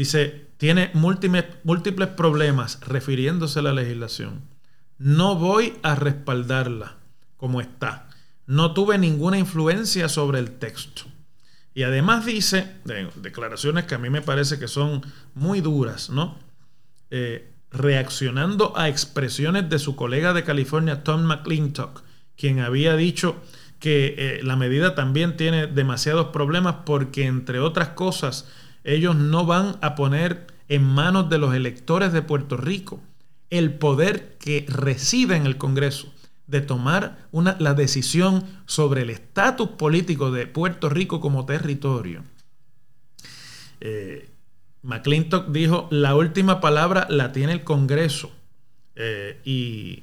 Dice, 0.00 0.46
tiene 0.56 0.90
múltiples, 0.94 2.08
problemas 2.16 2.80
refiriéndose 2.80 3.58
a 3.58 3.62
la 3.62 3.74
legislación. 3.74 4.40
No 4.96 5.36
voy 5.36 5.74
a 5.82 5.94
respaldarla 5.94 6.96
como 7.36 7.60
está. 7.60 8.08
No 8.46 8.72
tuve 8.72 8.96
ninguna 8.96 9.38
influencia 9.38 10.08
sobre 10.08 10.38
el 10.38 10.52
texto. 10.52 11.02
Y 11.74 11.82
además 11.82 12.24
dice, 12.24 12.76
declaraciones 13.16 13.84
que 13.84 13.94
a 13.94 13.98
mí 13.98 14.08
me 14.08 14.22
parece 14.22 14.58
que 14.58 14.68
son 14.68 15.02
muy 15.34 15.60
duras, 15.60 16.08
¿no? 16.08 16.38
Eh, 17.10 17.52
reaccionando 17.70 18.72
a 18.78 18.88
expresiones 18.88 19.68
de 19.68 19.78
su 19.78 19.96
colega 19.96 20.32
de 20.32 20.44
California, 20.44 21.04
Tom 21.04 21.24
McClintock, 21.24 22.04
quien 22.38 22.60
había 22.60 22.96
dicho 22.96 23.36
que 23.78 24.14
eh, 24.16 24.40
la 24.44 24.56
medida 24.56 24.94
también 24.94 25.36
tiene 25.36 25.66
demasiados 25.66 26.28
problemas 26.28 26.76
porque, 26.86 27.26
entre 27.26 27.60
otras 27.60 27.90
cosas, 27.90 28.48
ellos 28.84 29.16
no 29.16 29.46
van 29.46 29.76
a 29.80 29.94
poner 29.94 30.46
en 30.68 30.82
manos 30.84 31.28
de 31.28 31.38
los 31.38 31.54
electores 31.54 32.12
de 32.12 32.22
Puerto 32.22 32.56
Rico 32.56 33.00
el 33.50 33.74
poder 33.74 34.38
que 34.38 34.64
reside 34.68 35.36
en 35.36 35.46
el 35.46 35.58
Congreso 35.58 36.12
de 36.46 36.60
tomar 36.60 37.28
la 37.32 37.74
decisión 37.74 38.44
sobre 38.66 39.02
el 39.02 39.10
estatus 39.10 39.68
político 39.70 40.30
de 40.30 40.46
Puerto 40.46 40.88
Rico 40.88 41.20
como 41.20 41.46
territorio. 41.46 42.24
Eh, 43.80 44.28
McClintock 44.82 45.48
dijo, 45.48 45.86
la 45.90 46.16
última 46.16 46.60
palabra 46.60 47.06
la 47.08 47.32
tiene 47.32 47.52
el 47.52 47.64
Congreso. 47.64 48.32
Eh, 48.96 49.40
y 49.44 50.02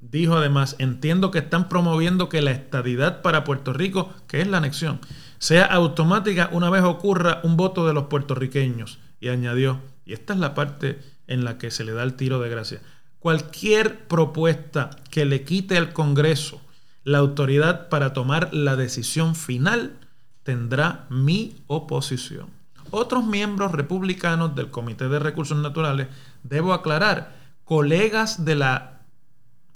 dijo 0.00 0.36
además, 0.36 0.76
entiendo 0.78 1.30
que 1.30 1.38
están 1.38 1.68
promoviendo 1.68 2.28
que 2.28 2.42
la 2.42 2.50
estadidad 2.50 3.22
para 3.22 3.44
Puerto 3.44 3.72
Rico, 3.72 4.12
que 4.26 4.40
es 4.40 4.46
la 4.46 4.58
anexión, 4.58 5.00
sea 5.38 5.64
automática 5.64 6.50
una 6.52 6.70
vez 6.70 6.82
ocurra 6.82 7.40
un 7.42 7.56
voto 7.56 7.86
de 7.86 7.94
los 7.94 8.04
puertorriqueños. 8.04 8.98
Y 9.20 9.28
añadió, 9.28 9.80
y 10.04 10.12
esta 10.12 10.32
es 10.34 10.38
la 10.38 10.54
parte 10.54 11.00
en 11.26 11.44
la 11.44 11.58
que 11.58 11.70
se 11.70 11.84
le 11.84 11.92
da 11.92 12.02
el 12.02 12.14
tiro 12.14 12.40
de 12.40 12.48
gracia, 12.48 12.80
cualquier 13.18 14.06
propuesta 14.06 14.90
que 15.10 15.24
le 15.24 15.42
quite 15.44 15.76
al 15.76 15.92
Congreso 15.92 16.60
la 17.04 17.18
autoridad 17.18 17.88
para 17.88 18.12
tomar 18.12 18.52
la 18.52 18.76
decisión 18.76 19.34
final 19.34 19.96
tendrá 20.42 21.06
mi 21.10 21.56
oposición. 21.66 22.50
Otros 22.90 23.24
miembros 23.24 23.72
republicanos 23.72 24.54
del 24.54 24.70
Comité 24.70 25.08
de 25.08 25.18
Recursos 25.18 25.56
Naturales, 25.58 26.08
debo 26.42 26.72
aclarar, 26.72 27.34
colegas 27.64 28.44
de 28.44 28.54
la 28.54 28.97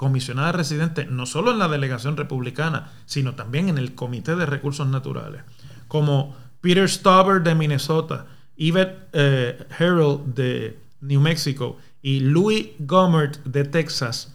comisionada 0.03 0.51
residente, 0.51 1.07
no 1.07 1.27
solo 1.27 1.53
en 1.53 1.61
la 1.61 1.69
delegación 1.69 2.17
republicana, 2.17 2.91
sino 3.07 3.37
también 3.37 3.69
en 3.69 3.79
el 3.79 3.95
Comité 3.95 4.35
de 4.35 4.47
Recursos 4.47 4.89
Naturales, 4.89 5.43
como 5.87 6.35
Peter 6.61 6.89
Stauber 6.89 7.45
de 7.45 7.55
Minnesota, 7.55 8.27
Yvette 8.57 9.09
eh, 9.13 9.65
Harold 9.79 10.35
de 10.35 10.77
New 11.03 11.21
Mexico 11.21 11.79
y 12.03 12.19
Louis 12.19 12.71
Gomert 12.81 13.45
de 13.45 13.63
Texas, 13.63 14.35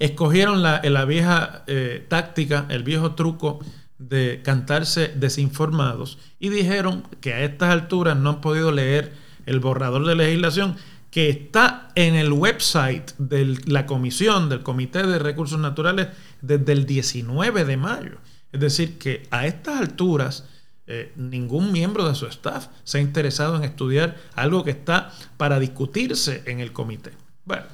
escogieron 0.00 0.60
la, 0.60 0.82
la 0.82 1.04
vieja 1.04 1.62
eh, 1.68 2.04
táctica, 2.08 2.66
el 2.68 2.82
viejo 2.82 3.12
truco 3.12 3.60
de 3.98 4.40
cantarse 4.42 5.12
desinformados 5.14 6.18
y 6.40 6.48
dijeron 6.48 7.04
que 7.20 7.32
a 7.32 7.44
estas 7.44 7.70
alturas 7.70 8.16
no 8.16 8.30
han 8.30 8.40
podido 8.40 8.72
leer 8.72 9.12
el 9.46 9.60
borrador 9.60 10.04
de 10.04 10.16
legislación 10.16 10.74
que 11.10 11.30
está 11.30 11.90
en 11.94 12.14
el 12.14 12.32
website 12.32 13.12
de 13.18 13.58
la 13.66 13.86
comisión 13.86 14.48
del 14.48 14.62
Comité 14.62 15.06
de 15.06 15.18
Recursos 15.18 15.58
Naturales 15.58 16.08
desde 16.42 16.72
el 16.72 16.86
19 16.86 17.64
de 17.64 17.76
mayo. 17.76 18.18
Es 18.52 18.60
decir, 18.60 18.98
que 18.98 19.26
a 19.30 19.46
estas 19.46 19.80
alturas 19.80 20.44
eh, 20.86 21.12
ningún 21.16 21.70
miembro 21.70 22.08
de 22.08 22.14
su 22.14 22.26
staff 22.26 22.68
se 22.82 22.96
ha 22.96 23.00
interesado 23.02 23.56
en 23.56 23.64
estudiar 23.64 24.16
algo 24.34 24.64
que 24.64 24.70
está 24.70 25.12
para 25.36 25.58
discutirse 25.58 26.42
en 26.46 26.60
el 26.60 26.72
comité. 26.72 27.12
Bueno, 27.44 27.66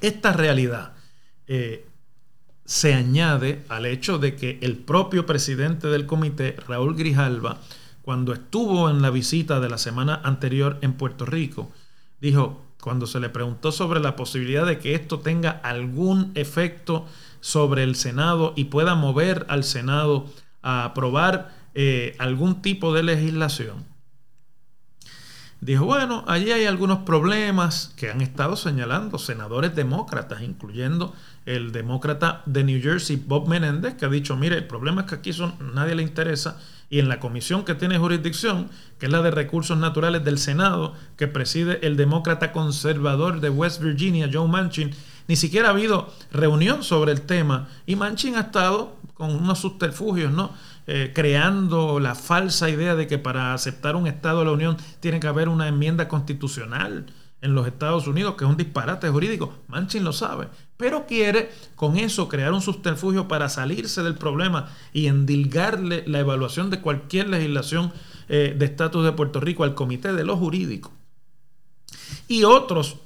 esta 0.00 0.32
realidad 0.32 0.94
eh, 1.46 1.86
se 2.64 2.94
añade 2.94 3.64
al 3.68 3.84
hecho 3.84 4.18
de 4.18 4.34
que 4.34 4.58
el 4.62 4.78
propio 4.78 5.26
presidente 5.26 5.88
del 5.88 6.06
comité, 6.06 6.56
Raúl 6.66 6.96
Grijalva, 6.96 7.60
cuando 8.00 8.32
estuvo 8.32 8.88
en 8.88 9.02
la 9.02 9.10
visita 9.10 9.60
de 9.60 9.68
la 9.68 9.78
semana 9.78 10.20
anterior 10.24 10.78
en 10.80 10.94
Puerto 10.94 11.26
Rico, 11.26 11.70
dijo, 12.22 12.62
cuando 12.80 13.06
se 13.06 13.20
le 13.20 13.28
preguntó 13.28 13.72
sobre 13.72 14.00
la 14.00 14.16
posibilidad 14.16 14.64
de 14.64 14.78
que 14.78 14.94
esto 14.94 15.18
tenga 15.18 15.50
algún 15.50 16.30
efecto 16.36 17.06
sobre 17.40 17.82
el 17.82 17.96
Senado 17.96 18.54
y 18.56 18.64
pueda 18.64 18.94
mover 18.94 19.44
al 19.48 19.64
Senado 19.64 20.26
a 20.62 20.84
aprobar 20.84 21.52
eh, 21.74 22.14
algún 22.20 22.62
tipo 22.62 22.94
de 22.94 23.02
legislación, 23.02 23.84
dijo, 25.60 25.84
bueno, 25.84 26.24
allí 26.28 26.52
hay 26.52 26.66
algunos 26.66 27.00
problemas 27.00 27.92
que 27.96 28.10
han 28.10 28.20
estado 28.20 28.54
señalando 28.54 29.18
senadores 29.18 29.74
demócratas, 29.74 30.42
incluyendo 30.42 31.14
el 31.44 31.72
demócrata 31.72 32.42
de 32.46 32.62
New 32.62 32.80
Jersey, 32.80 33.16
Bob 33.16 33.48
Menéndez, 33.48 33.94
que 33.94 34.04
ha 34.04 34.08
dicho, 34.08 34.36
mire, 34.36 34.58
el 34.58 34.66
problema 34.68 35.02
es 35.02 35.06
que 35.08 35.14
aquí 35.16 35.32
son, 35.32 35.54
nadie 35.74 35.96
le 35.96 36.04
interesa 36.04 36.60
y 36.92 36.98
en 36.98 37.08
la 37.08 37.20
comisión 37.20 37.64
que 37.64 37.74
tiene 37.74 37.96
jurisdicción, 37.96 38.68
que 38.98 39.06
es 39.06 39.12
la 39.12 39.22
de 39.22 39.30
recursos 39.30 39.78
naturales 39.78 40.26
del 40.26 40.36
Senado, 40.36 40.92
que 41.16 41.26
preside 41.26 41.86
el 41.86 41.96
demócrata 41.96 42.52
conservador 42.52 43.40
de 43.40 43.48
West 43.48 43.80
Virginia, 43.80 44.28
Joe 44.30 44.46
Manchin, 44.46 44.90
ni 45.26 45.36
siquiera 45.36 45.68
ha 45.68 45.70
habido 45.70 46.12
reunión 46.32 46.82
sobre 46.82 47.12
el 47.12 47.22
tema 47.22 47.66
y 47.86 47.96
Manchin 47.96 48.36
ha 48.36 48.40
estado 48.40 48.96
con 49.14 49.34
unos 49.34 49.60
subterfugios, 49.60 50.32
¿no? 50.32 50.50
Eh, 50.86 51.12
creando 51.14 51.98
la 51.98 52.14
falsa 52.14 52.68
idea 52.68 52.94
de 52.94 53.06
que 53.06 53.16
para 53.16 53.54
aceptar 53.54 53.96
un 53.96 54.06
Estado 54.06 54.40
de 54.40 54.44
la 54.44 54.52
Unión 54.52 54.76
tiene 55.00 55.18
que 55.18 55.28
haber 55.28 55.48
una 55.48 55.68
enmienda 55.68 56.08
constitucional 56.08 57.06
en 57.40 57.54
los 57.54 57.66
Estados 57.66 58.06
Unidos, 58.06 58.34
que 58.36 58.44
es 58.44 58.50
un 58.50 58.58
disparate 58.58 59.08
jurídico. 59.08 59.54
Manchin 59.68 60.04
lo 60.04 60.12
sabe, 60.12 60.48
pero 60.82 61.06
quiere 61.06 61.48
con 61.76 61.96
eso 61.96 62.28
crear 62.28 62.52
un 62.52 62.60
subterfugio 62.60 63.28
para 63.28 63.48
salirse 63.48 64.02
del 64.02 64.16
problema 64.16 64.68
y 64.92 65.06
endilgarle 65.06 66.02
la 66.08 66.18
evaluación 66.18 66.70
de 66.70 66.80
cualquier 66.80 67.28
legislación 67.28 67.92
eh, 68.28 68.56
de 68.58 68.64
estatus 68.64 69.04
de 69.04 69.12
Puerto 69.12 69.38
Rico 69.38 69.62
al 69.62 69.76
Comité 69.76 70.12
de 70.12 70.24
lo 70.24 70.36
Jurídico. 70.36 70.90
Y 72.26 72.42
otros 72.42 72.96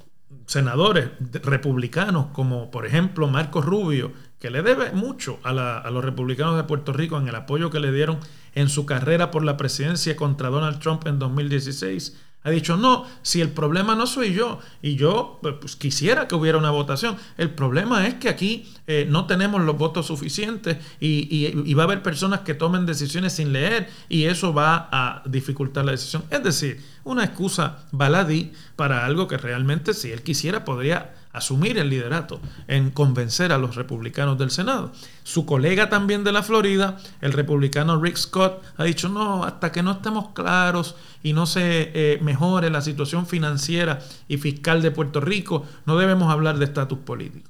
senadores 0.47 1.11
republicanos, 1.43 2.29
como 2.33 2.71
por 2.71 2.87
ejemplo 2.87 3.27
Marcos 3.27 3.63
Rubio, 3.63 4.11
que 4.39 4.49
le 4.49 4.63
debe 4.63 4.91
mucho 4.93 5.37
a, 5.43 5.51
a, 5.77 5.91
los 5.91 6.03
republicanos 6.03 6.57
de 6.57 6.63
Puerto 6.63 6.93
Rico 6.93 7.19
en 7.19 7.27
el 7.27 7.35
apoyo 7.35 7.69
que 7.69 7.79
le 7.79 7.91
dieron 7.91 8.17
en 8.55 8.69
su 8.69 8.87
carrera 8.87 9.29
por 9.29 9.43
la 9.43 9.55
presidencia 9.55 10.15
contra 10.15 10.49
Donald 10.49 10.79
Trump 10.79 11.05
en 11.05 11.19
2016, 11.19 12.17
ha 12.47 12.49
dicho, 12.49 12.77
no, 12.77 13.05
si 13.23 13.41
el 13.41 13.49
problema 13.49 13.93
no 13.93 14.07
soy 14.07 14.33
yo 14.33 14.59
y 14.81 14.95
yo 14.95 15.37
pues, 15.41 15.55
pues, 15.59 15.75
quisiera 15.75 16.29
que 16.29 16.35
hubiera 16.35 16.57
una 16.57 16.71
votación, 16.71 17.17
el 17.37 17.49
problema 17.49 18.07
es 18.07 18.13
que 18.13 18.29
aquí 18.29 18.65
eh, 18.87 19.05
no 19.09 19.27
tenemos 19.27 19.61
los 19.63 19.77
votos 19.77 20.07
suficientes 20.07 20.77
y, 21.01 21.73
va 21.73 21.83
a 21.83 21.85
haber 21.85 22.01
personas 22.01 22.39
que 22.41 22.53
tomen 22.53 22.85
decisiones 22.85 23.33
sin 23.33 23.51
leer 23.51 23.89
y 24.07 24.23
eso 24.23 24.53
va 24.53 24.87
a 24.93 25.23
dificultar 25.25 25.83
la 25.83 25.91
decisión. 25.91 26.23
Es 26.31 26.41
decir, 26.41 26.81
una 27.03 27.25
excusa 27.25 27.85
baladí 27.91 28.53
para 28.77 29.05
algo 29.05 29.27
que 29.27 29.37
realmente 29.37 29.93
si 29.93 30.13
él 30.13 30.23
quisiera 30.23 30.63
podría 30.63 31.15
asumir 31.37 31.77
el 31.77 31.89
liderato 31.89 32.39
en 32.67 32.91
convencer 32.91 33.51
a 33.51 33.57
los 33.57 33.75
republicanos 33.75 34.37
del 34.37 34.51
Senado. 34.51 34.91
Su 35.23 35.45
colega 35.45 35.89
también 35.89 36.23
de 36.23 36.31
la 36.31 36.43
Florida, 36.43 36.97
el 37.21 37.33
republicano 37.33 38.01
Rick 38.01 38.17
Scott, 38.17 38.63
ha 38.77 38.83
dicho, 38.83 39.09
no, 39.09 39.43
hasta 39.43 39.71
que 39.71 39.83
no 39.83 39.91
estemos 39.93 40.29
claros 40.33 40.95
y 41.23 41.33
no 41.33 41.45
se 41.45 41.91
eh, 41.93 42.19
mejore 42.21 42.69
la 42.69 42.81
situación 42.81 43.25
financiera 43.25 43.99
y 44.27 44.37
fiscal 44.37 44.81
de 44.81 44.91
Puerto 44.91 45.21
Rico, 45.21 45.65
no 45.85 45.97
debemos 45.97 46.31
hablar 46.31 46.57
de 46.57 46.65
estatus 46.65 46.99
político. 46.99 47.49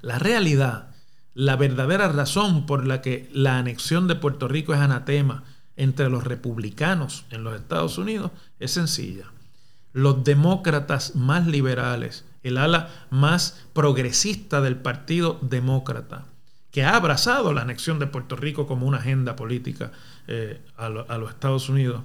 La 0.00 0.18
realidad, 0.18 0.88
la 1.34 1.56
verdadera 1.56 2.08
razón 2.08 2.66
por 2.66 2.86
la 2.86 3.00
que 3.00 3.30
la 3.32 3.58
anexión 3.58 4.08
de 4.08 4.16
Puerto 4.16 4.48
Rico 4.48 4.74
es 4.74 4.80
anatema 4.80 5.44
entre 5.76 6.10
los 6.10 6.24
republicanos 6.24 7.24
en 7.30 7.44
los 7.44 7.54
Estados 7.54 7.98
Unidos 7.98 8.30
es 8.58 8.72
sencilla. 8.72 9.26
Los 9.92 10.24
demócratas 10.24 11.16
más 11.16 11.46
liberales, 11.46 12.24
el 12.42 12.58
ala 12.58 12.90
más 13.10 13.62
progresista 13.72 14.60
del 14.60 14.76
Partido 14.76 15.38
Demócrata, 15.42 16.24
que 16.70 16.84
ha 16.84 16.96
abrazado 16.96 17.52
la 17.52 17.62
anexión 17.62 17.98
de 17.98 18.06
Puerto 18.06 18.36
Rico 18.36 18.66
como 18.66 18.86
una 18.86 18.98
agenda 18.98 19.36
política 19.36 19.92
eh, 20.26 20.60
a, 20.76 20.88
los 20.88 21.30
Estados 21.30 21.68
Unidos, 21.68 22.02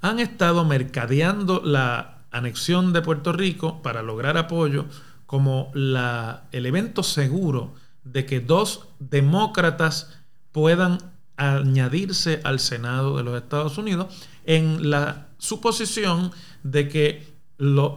han 0.00 0.20
estado 0.20 0.64
mercadeando 0.64 1.60
la 1.64 2.18
anexión 2.30 2.92
de 2.92 3.02
Puerto 3.02 3.32
Rico 3.32 3.82
para 3.82 4.02
lograr 4.02 4.36
apoyo 4.36 4.86
como 5.26 5.72
el 5.74 6.66
evento 6.66 7.02
seguro 7.02 7.74
de 8.04 8.24
que 8.26 8.40
dos 8.40 8.88
demócratas 9.00 10.20
puedan 10.52 10.98
añadirse 11.36 12.40
al 12.44 12.60
Senado 12.60 13.16
de 13.16 13.24
los 13.24 13.36
Estados 13.36 13.78
Unidos 13.78 14.14
en 14.44 14.90
la 14.90 15.26
suposición 15.38 16.30
de 16.62 16.88
que 16.88 17.35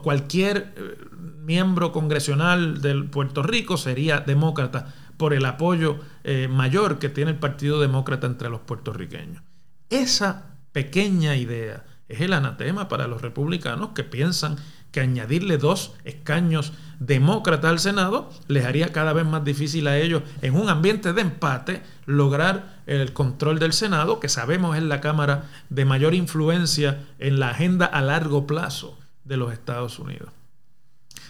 cualquier 0.03 0.73
eh, 0.75 0.97
miembro 1.43 1.91
congresional 1.91 2.81
de 2.81 3.03
Puerto 3.03 3.43
Rico 3.43 3.77
sería 3.77 4.19
demócrata 4.19 4.93
por 5.17 5.33
el 5.33 5.45
apoyo 5.45 5.99
eh, 6.23 6.47
mayor 6.49 6.99
que 6.99 7.09
tiene 7.09 7.31
el 7.31 7.37
Partido 7.37 7.81
Demócrata 7.81 8.27
entre 8.27 8.49
los 8.49 8.61
puertorriqueños. 8.61 9.43
Esa 9.89 10.55
pequeña 10.71 11.35
idea 11.35 11.83
es 12.07 12.21
el 12.21 12.33
anatema 12.33 12.87
para 12.87 13.07
los 13.07 13.21
republicanos 13.21 13.89
que 13.89 14.03
piensan 14.03 14.57
que 14.91 15.01
añadirle 15.01 15.57
dos 15.57 15.93
escaños 16.03 16.73
demócratas 16.99 17.69
al 17.69 17.79
Senado 17.79 18.29
les 18.47 18.65
haría 18.65 18.91
cada 18.91 19.13
vez 19.13 19.25
más 19.25 19.43
difícil 19.43 19.87
a 19.87 19.97
ellos, 19.97 20.23
en 20.41 20.55
un 20.55 20.69
ambiente 20.69 21.13
de 21.13 21.21
empate, 21.21 21.83
lograr 22.05 22.81
el 22.87 23.13
control 23.13 23.59
del 23.59 23.73
Senado, 23.73 24.19
que 24.19 24.29
sabemos 24.29 24.77
es 24.77 24.83
la 24.83 25.01
Cámara 25.01 25.43
de 25.69 25.85
mayor 25.85 26.13
influencia 26.13 27.05
en 27.19 27.39
la 27.39 27.49
agenda 27.49 27.85
a 27.85 28.01
largo 28.01 28.47
plazo 28.47 28.98
de 29.29 29.37
los 29.37 29.53
Estados 29.53 29.99
Unidos. 29.99 30.29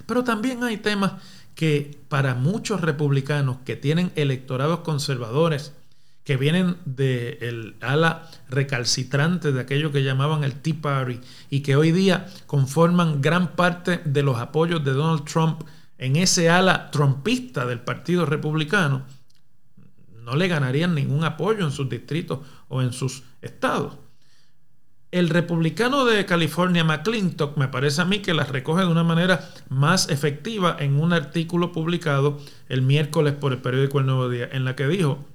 Pero 0.08 0.24
también 0.24 0.64
hay 0.64 0.78
temas 0.78 1.14
que 1.54 2.00
para 2.08 2.34
muchos 2.34 2.82
republicanos 2.82 3.58
que 3.66 3.76
tienen 3.76 4.12
electorados 4.16 4.80
conservadores, 4.80 5.74
que 6.24 6.38
vienen 6.38 6.78
del 6.86 7.76
ala 7.82 8.30
recalcitrante 8.50 9.52
de 9.52 9.60
aquello 9.60 9.92
que 9.92 10.04
llamaban 10.04 10.44
el 10.44 10.54
Tea 10.54 10.76
Party 10.82 11.20
y 11.50 11.60
que 11.60 11.76
hoy 11.76 11.92
día 11.92 12.28
conforman 12.48 13.22
gran 13.22 13.56
parte 13.56 14.02
de 14.06 14.24
los 14.24 14.38
apoyos 14.38 14.84
de 14.84 14.94
Donald 14.94 15.26
Trump 15.26 15.64
en 15.98 16.16
ese 16.16 16.50
ala 16.50 16.92
trumpista 16.92 17.66
del 17.66 17.82
Partido 17.82 18.26
Republicano, 18.26 19.04
no 20.24 20.36
le 20.36 20.48
ganarían 20.48 20.96
ningún 20.96 21.24
apoyo 21.24 21.66
en 21.66 21.72
sus 21.72 21.90
distritos 21.90 22.40
o 22.70 22.82
en 22.82 22.94
sus 22.94 23.24
estados. 23.42 23.98
El 25.12 25.30
republicano 25.30 26.06
de 26.06 26.24
California, 26.28 26.84
McClintock, 26.84 27.58
me 27.58 27.68
parece 27.68 28.02
a 28.02 28.06
mí 28.06 28.20
que 28.20 28.36
las 28.36 28.50
recoge 28.50 28.82
de 28.82 28.92
una 28.92 29.04
manera 29.04 29.50
más 29.68 30.08
efectiva 30.10 30.78
en 30.80 31.00
un 31.00 31.14
artículo 31.14 31.72
publicado 31.72 32.40
el 32.68 32.84
miércoles 32.84 33.34
por 33.34 33.52
el 33.52 33.58
periódico 33.58 34.00
El 34.00 34.06
Nuevo 34.06 34.30
Día, 34.30 34.48
en 34.52 34.66
la 34.66 34.76
que 34.76 34.88
dijo 34.88 35.26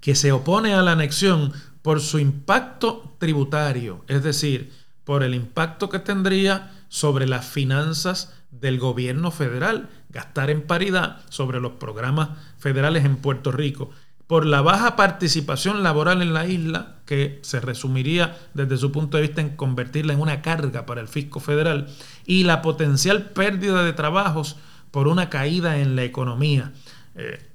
que 0.00 0.14
se 0.14 0.30
opone 0.30 0.74
a 0.74 0.82
la 0.82 0.92
anexión 0.92 1.52
por 1.82 2.00
su 2.00 2.20
impacto 2.20 3.16
tributario, 3.18 4.04
es 4.06 4.22
decir, 4.22 4.72
por 5.04 5.24
el 5.24 5.34
impacto 5.34 5.88
que 5.88 5.98
tendría 5.98 6.70
sobre 6.88 7.26
las 7.26 7.44
finanzas 7.44 8.32
del 8.52 8.78
gobierno 8.78 9.32
federal, 9.32 9.88
gastar 10.08 10.50
en 10.50 10.62
paridad 10.62 11.20
sobre 11.30 11.58
los 11.58 11.72
programas 11.72 12.30
federales 12.58 13.04
en 13.04 13.16
Puerto 13.16 13.50
Rico, 13.50 13.90
por 14.26 14.46
la 14.46 14.62
baja 14.62 14.96
participación 14.96 15.82
laboral 15.82 16.22
en 16.22 16.32
la 16.32 16.46
isla, 16.46 16.96
que 17.06 17.40
se 17.42 17.60
resumiría 17.60 18.36
desde 18.54 18.78
su 18.78 18.92
punto 18.92 19.16
de 19.16 19.24
vista 19.24 19.40
en 19.40 19.56
convertirla 19.56 20.12
en 20.14 20.20
una 20.20 20.40
carga 20.42 20.86
para 20.86 21.00
el 21.00 21.08
fisco 21.08 21.40
federal, 21.40 21.88
y 22.24 22.44
la 22.44 22.62
potencial 22.62 23.30
pérdida 23.30 23.84
de 23.84 23.92
trabajos 23.92 24.56
por 24.90 25.08
una 25.08 25.28
caída 25.28 25.78
en 25.78 25.96
la 25.96 26.04
economía. 26.04 26.72
Eh, 27.14 27.52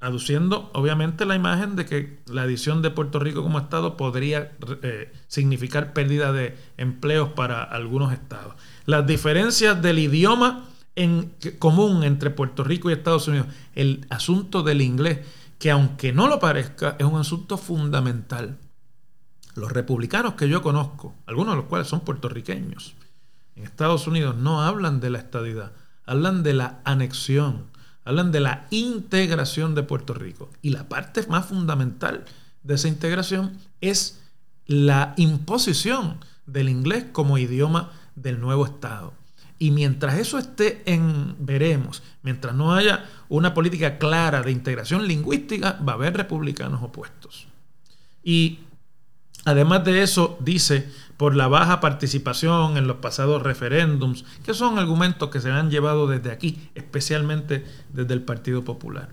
aduciendo 0.00 0.70
obviamente 0.72 1.26
la 1.26 1.36
imagen 1.36 1.76
de 1.76 1.84
que 1.84 2.20
la 2.26 2.42
adición 2.42 2.80
de 2.80 2.90
Puerto 2.90 3.18
Rico 3.18 3.42
como 3.42 3.58
Estado 3.58 3.98
podría 3.98 4.52
eh, 4.82 5.12
significar 5.28 5.92
pérdida 5.92 6.32
de 6.32 6.56
empleos 6.78 7.30
para 7.30 7.62
algunos 7.62 8.12
estados. 8.12 8.54
Las 8.86 9.06
diferencias 9.06 9.80
del 9.82 9.98
idioma 9.98 10.64
en 10.96 11.34
común 11.58 12.02
entre 12.02 12.30
Puerto 12.30 12.64
Rico 12.64 12.88
y 12.90 12.94
Estados 12.94 13.28
Unidos, 13.28 13.46
el 13.74 14.06
asunto 14.08 14.62
del 14.62 14.80
inglés, 14.80 15.20
que 15.60 15.70
aunque 15.70 16.12
no 16.12 16.26
lo 16.26 16.40
parezca, 16.40 16.96
es 16.98 17.06
un 17.06 17.20
asunto 17.20 17.56
fundamental. 17.56 18.58
Los 19.54 19.70
republicanos 19.70 20.34
que 20.34 20.48
yo 20.48 20.62
conozco, 20.62 21.14
algunos 21.26 21.52
de 21.52 21.60
los 21.60 21.66
cuales 21.66 21.86
son 21.86 22.00
puertorriqueños, 22.00 22.96
en 23.54 23.62
Estados 23.62 24.08
Unidos 24.08 24.34
no 24.36 24.62
hablan 24.62 24.98
de 24.98 25.10
la 25.10 25.18
estadidad, 25.18 25.70
hablan 26.04 26.42
de 26.42 26.54
la 26.54 26.80
anexión 26.82 27.70
hablan 28.04 28.32
de 28.32 28.40
la 28.40 28.66
integración 28.70 29.74
de 29.74 29.82
Puerto 29.82 30.14
Rico. 30.14 30.50
Y 30.62 30.70
la 30.70 30.88
parte 30.88 31.24
más 31.28 31.46
fundamental 31.46 32.24
de 32.62 32.74
esa 32.74 32.88
integración 32.88 33.58
es 33.80 34.20
la 34.66 35.14
imposición 35.16 36.18
del 36.46 36.68
inglés 36.68 37.06
como 37.12 37.38
idioma 37.38 37.92
del 38.16 38.40
nuevo 38.40 38.66
Estado. 38.66 39.12
Y 39.62 39.72
mientras 39.72 40.18
eso 40.18 40.38
esté 40.38 40.82
en 40.86 41.36
veremos, 41.38 42.02
mientras 42.22 42.54
no 42.54 42.74
haya 42.74 43.04
una 43.28 43.52
política 43.52 43.98
clara 43.98 44.42
de 44.42 44.52
integración 44.52 45.06
lingüística, 45.06 45.78
va 45.86 45.92
a 45.92 45.96
haber 45.96 46.16
republicanos 46.16 46.82
opuestos. 46.82 47.46
Y 48.24 48.60
además 49.44 49.84
de 49.84 50.02
eso, 50.02 50.38
dice 50.40 50.88
por 51.18 51.36
la 51.36 51.46
baja 51.46 51.78
participación 51.80 52.78
en 52.78 52.86
los 52.86 52.96
pasados 52.96 53.42
referéndums, 53.42 54.24
que 54.42 54.54
son 54.54 54.78
argumentos 54.78 55.28
que 55.28 55.42
se 55.42 55.50
han 55.50 55.70
llevado 55.70 56.06
desde 56.06 56.32
aquí, 56.32 56.70
especialmente 56.74 57.66
desde 57.92 58.14
el 58.14 58.22
Partido 58.22 58.64
Popular. 58.64 59.10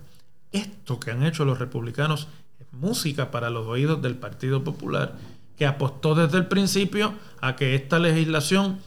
Esto 0.50 0.98
que 0.98 1.10
han 1.10 1.24
hecho 1.24 1.44
los 1.44 1.58
republicanos 1.58 2.26
es 2.58 2.66
música 2.72 3.30
para 3.30 3.50
los 3.50 3.66
oídos 3.66 4.00
del 4.00 4.16
Partido 4.16 4.64
Popular, 4.64 5.18
que 5.58 5.66
apostó 5.66 6.14
desde 6.14 6.38
el 6.38 6.46
principio 6.46 7.12
a 7.42 7.54
que 7.54 7.74
esta 7.74 7.98
legislación 7.98 8.78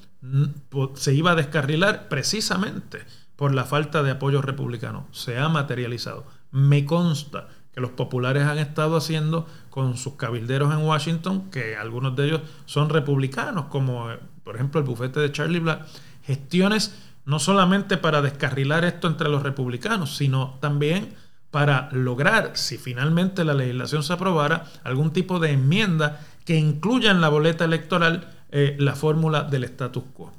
se 0.95 1.13
iba 1.13 1.31
a 1.31 1.35
descarrilar 1.35 2.07
precisamente 2.09 3.05
por 3.35 3.53
la 3.53 3.65
falta 3.65 4.03
de 4.03 4.11
apoyo 4.11 4.41
republicano. 4.41 5.07
Se 5.11 5.39
ha 5.39 5.49
materializado. 5.49 6.25
Me 6.51 6.85
consta 6.85 7.47
que 7.73 7.81
los 7.81 7.91
populares 7.91 8.43
han 8.43 8.59
estado 8.59 8.97
haciendo 8.97 9.47
con 9.69 9.97
sus 9.97 10.15
cabilderos 10.15 10.73
en 10.73 10.85
Washington, 10.85 11.49
que 11.49 11.77
algunos 11.77 12.15
de 12.15 12.27
ellos 12.27 12.41
son 12.65 12.89
republicanos, 12.89 13.65
como 13.65 14.11
eh, 14.11 14.19
por 14.43 14.55
ejemplo 14.55 14.79
el 14.79 14.85
bufete 14.85 15.19
de 15.19 15.31
Charlie 15.31 15.59
Black, 15.59 15.87
gestiones 16.23 16.93
no 17.25 17.39
solamente 17.39 17.97
para 17.97 18.21
descarrilar 18.21 18.83
esto 18.83 19.07
entre 19.07 19.29
los 19.29 19.43
republicanos, 19.43 20.17
sino 20.17 20.57
también 20.59 21.15
para 21.49 21.89
lograr, 21.91 22.51
si 22.55 22.77
finalmente 22.77 23.43
la 23.43 23.53
legislación 23.53 24.03
se 24.03 24.13
aprobara, 24.13 24.65
algún 24.83 25.11
tipo 25.11 25.39
de 25.39 25.51
enmienda 25.51 26.21
que 26.45 26.57
incluya 26.57 27.11
en 27.11 27.21
la 27.21 27.29
boleta 27.29 27.65
electoral 27.65 28.27
eh, 28.51 28.75
la 28.79 28.95
fórmula 28.95 29.43
del 29.43 29.63
status 29.63 30.03
quo. 30.13 30.33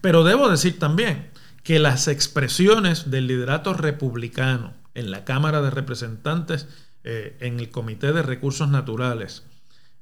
Pero 0.00 0.24
debo 0.24 0.48
decir 0.48 0.78
también 0.78 1.30
que 1.62 1.78
las 1.78 2.08
expresiones 2.08 3.10
del 3.10 3.26
liderato 3.26 3.74
republicano 3.74 4.72
en 4.94 5.10
la 5.10 5.24
Cámara 5.24 5.60
de 5.62 5.70
Representantes, 5.70 6.68
eh, 7.04 7.36
en 7.40 7.60
el 7.60 7.70
Comité 7.70 8.12
de 8.12 8.22
Recursos 8.22 8.68
Naturales, 8.68 9.42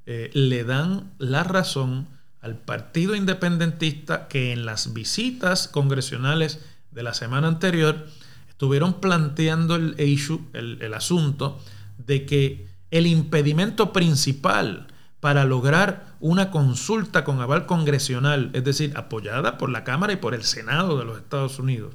eh, 0.05 0.29
le 0.33 0.63
dan 0.63 1.11
la 1.17 1.43
razón 1.43 2.07
al 2.39 2.57
Partido 2.57 3.15
Independentista 3.15 4.27
que 4.27 4.53
en 4.53 4.65
las 4.65 4.93
visitas 4.93 5.67
congresionales 5.67 6.59
de 6.91 7.03
la 7.03 7.13
semana 7.13 7.47
anterior 7.47 8.07
estuvieron 8.47 9.01
planteando 9.01 9.75
el, 9.75 9.95
el 9.97 10.93
asunto 10.93 11.59
de 11.97 12.25
que 12.25 12.67
el 12.91 13.07
impedimento 13.07 13.91
principal 13.91 14.87
para 15.19 15.43
lograr 15.43 16.14
una 16.25 16.49
consulta 16.49 17.23
con 17.23 17.39
aval 17.39 17.67
congresional, 17.67 18.49
es 18.53 18.63
decir, 18.63 18.93
apoyada 18.97 19.59
por 19.59 19.69
la 19.69 19.83
Cámara 19.83 20.11
y 20.13 20.15
por 20.15 20.33
el 20.33 20.41
Senado 20.41 20.97
de 20.97 21.05
los 21.05 21.19
Estados 21.19 21.59
Unidos, 21.59 21.93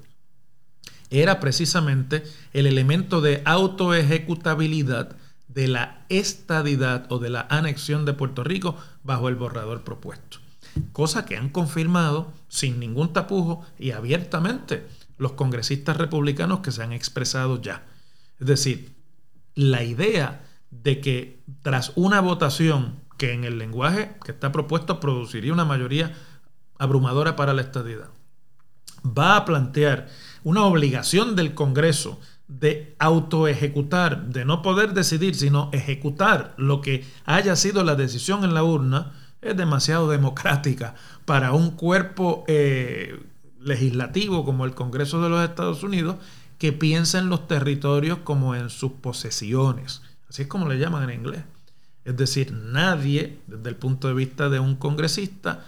era 1.10 1.40
precisamente 1.40 2.22
el 2.52 2.66
elemento 2.66 3.20
de 3.20 3.42
autoejecutabilidad 3.44 5.16
de 5.48 5.66
la 5.66 6.04
estadidad 6.10 7.10
o 7.10 7.18
de 7.18 7.28
la 7.28 7.48
anexión 7.50 8.04
de 8.04 8.12
Puerto 8.12 8.44
Rico 8.44 8.76
bajo 9.02 9.28
el 9.28 9.34
borrador 9.34 9.82
propuesto. 9.82 10.38
cosa 10.92 11.24
que 11.24 11.36
han 11.36 11.48
confirmado 11.48 12.32
sin 12.46 12.78
ningún 12.78 13.12
tapujo 13.12 13.66
y 13.80 13.90
abiertamente 13.90 14.86
los 15.18 15.32
congresistas 15.32 15.96
republicanos 15.96 16.60
que 16.60 16.70
se 16.70 16.84
han 16.84 16.92
expresado 16.92 17.60
ya. 17.60 17.84
Es 18.38 18.46
decir, 18.46 18.94
la 19.56 19.82
idea 19.82 20.44
de 20.70 21.00
que 21.00 21.42
tras 21.62 21.90
una 21.96 22.20
votación 22.20 23.09
que 23.20 23.34
en 23.34 23.44
el 23.44 23.58
lenguaje 23.58 24.16
que 24.24 24.32
está 24.32 24.50
propuesto 24.50 24.98
produciría 24.98 25.52
una 25.52 25.66
mayoría 25.66 26.14
abrumadora 26.78 27.36
para 27.36 27.52
la 27.52 27.60
estadidad, 27.60 28.08
va 29.04 29.36
a 29.36 29.44
plantear 29.44 30.08
una 30.42 30.64
obligación 30.64 31.36
del 31.36 31.52
Congreso 31.52 32.18
de 32.48 32.96
autoejecutar, 32.98 34.24
de 34.28 34.46
no 34.46 34.62
poder 34.62 34.94
decidir, 34.94 35.34
sino 35.34 35.68
ejecutar 35.74 36.54
lo 36.56 36.80
que 36.80 37.04
haya 37.26 37.56
sido 37.56 37.84
la 37.84 37.94
decisión 37.94 38.42
en 38.42 38.54
la 38.54 38.64
urna, 38.64 39.12
es 39.42 39.54
demasiado 39.54 40.08
democrática 40.08 40.94
para 41.26 41.52
un 41.52 41.72
cuerpo 41.72 42.44
eh, 42.48 43.22
legislativo 43.60 44.46
como 44.46 44.64
el 44.64 44.74
Congreso 44.74 45.20
de 45.20 45.28
los 45.28 45.46
Estados 45.46 45.82
Unidos 45.82 46.16
que 46.56 46.72
piensa 46.72 47.18
en 47.18 47.28
los 47.28 47.46
territorios 47.46 48.20
como 48.24 48.54
en 48.54 48.70
sus 48.70 48.92
posesiones. 48.92 50.00
Así 50.30 50.40
es 50.40 50.48
como 50.48 50.70
le 50.70 50.78
llaman 50.78 51.10
en 51.10 51.20
inglés. 51.20 51.44
Es 52.10 52.16
decir, 52.16 52.50
nadie, 52.52 53.38
desde 53.46 53.68
el 53.68 53.76
punto 53.76 54.08
de 54.08 54.14
vista 54.14 54.48
de 54.48 54.58
un 54.58 54.74
congresista 54.74 55.64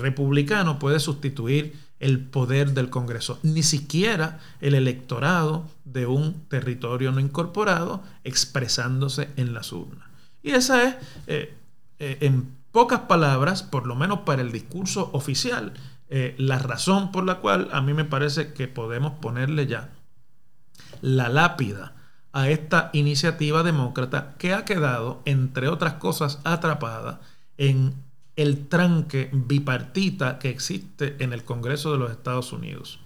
republicano, 0.00 0.78
puede 0.78 1.00
sustituir 1.00 1.76
el 1.98 2.20
poder 2.20 2.70
del 2.70 2.88
Congreso, 2.88 3.40
ni 3.42 3.64
siquiera 3.64 4.38
el 4.60 4.74
electorado 4.74 5.68
de 5.84 6.06
un 6.06 6.34
territorio 6.48 7.10
no 7.10 7.18
incorporado 7.18 8.00
expresándose 8.22 9.28
en 9.36 9.54
las 9.54 9.72
urnas. 9.72 10.06
Y 10.40 10.52
esa 10.52 10.84
es, 10.84 10.94
eh, 11.26 11.52
eh, 11.98 12.18
en 12.20 12.48
pocas 12.70 13.00
palabras, 13.00 13.64
por 13.64 13.88
lo 13.88 13.96
menos 13.96 14.20
para 14.20 14.42
el 14.42 14.52
discurso 14.52 15.10
oficial, 15.14 15.72
eh, 16.10 16.36
la 16.38 16.60
razón 16.60 17.10
por 17.10 17.24
la 17.24 17.40
cual 17.40 17.70
a 17.72 17.80
mí 17.80 17.92
me 17.92 18.04
parece 18.04 18.52
que 18.52 18.68
podemos 18.68 19.14
ponerle 19.14 19.66
ya 19.66 19.88
la 21.00 21.28
lápida 21.28 21.96
a 22.36 22.50
esta 22.50 22.90
iniciativa 22.92 23.62
demócrata 23.62 24.34
que 24.36 24.52
ha 24.52 24.66
quedado, 24.66 25.22
entre 25.24 25.68
otras 25.68 25.94
cosas, 25.94 26.38
atrapada 26.44 27.22
en 27.56 27.94
el 28.36 28.68
tranque 28.68 29.30
bipartita 29.32 30.38
que 30.38 30.50
existe 30.50 31.16
en 31.20 31.32
el 31.32 31.44
Congreso 31.44 31.92
de 31.92 31.98
los 31.98 32.10
Estados 32.10 32.52
Unidos. 32.52 33.00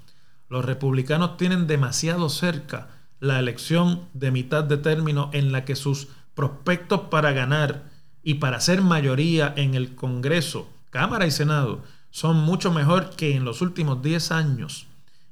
Los 0.49 0.65
republicanos 0.65 1.37
tienen 1.37 1.69
demasiado 1.69 2.29
cerca 2.29 2.89
la 3.21 3.39
elección 3.39 4.01
de 4.15 4.33
mitad 4.33 4.65
de 4.65 4.79
término 4.79 5.31
en 5.33 5.53
la 5.53 5.65
que 5.65 5.77
sus 5.77 6.09
prospectos 6.35 7.03
para 7.03 7.31
ganar 7.31 7.85
y 8.25 8.35
para 8.35 8.59
ser 8.59 8.83
mayoría 8.83 9.55
en 9.57 9.77
el 9.77 9.95
Congreso, 9.95 10.69
Cámara 10.91 11.29
y 11.29 11.31
Senado 11.31 11.83
son 12.11 12.39
mucho 12.39 12.73
mejor 12.73 13.11
que 13.11 13.37
en 13.37 13.45
los 13.45 13.63
últimos 13.63 14.03
10 14.03 14.33
años 14.33 14.89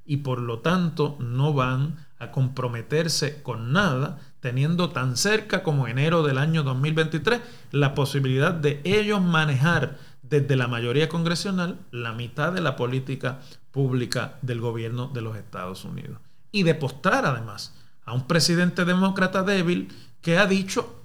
y 0.07 0.19
por 0.19 0.41
lo 0.41 0.61
tanto 0.61 1.17
no 1.19 1.53
van 1.53 2.07
a 2.19 2.31
comprometerse 2.31 3.43
con 3.43 3.73
nada, 3.73 4.19
teniendo 4.41 4.91
tan 4.91 5.17
cerca 5.17 5.63
como 5.63 5.89
enero 5.89 6.23
del 6.23 6.39
año 6.39 6.63
2023 6.63 7.41
la 7.73 7.95
posibilidad 7.95 8.53
de 8.53 8.81
ellos 8.85 9.21
manejar 9.23 9.99
desde 10.23 10.57
la 10.57 10.69
mayoría 10.69 11.09
congresional 11.09 11.79
la 11.91 12.13
mitad 12.13 12.53
de 12.53 12.61
la 12.61 12.77
política 12.77 13.41
pública 13.71 14.39
del 14.43 14.61
gobierno 14.61 15.09
de 15.09 15.23
los 15.23 15.37
Estados 15.37 15.85
Unidos. 15.85 16.19
Y 16.53 16.63
de 16.63 16.75
postar 16.75 17.27
además 17.27 17.75
a 18.05 18.13
un 18.13 18.27
presidente 18.27 18.85
demócrata 18.85 19.43
débil 19.43 19.89
que 20.23 20.39
ha 20.39 20.47
dicho 20.47 20.99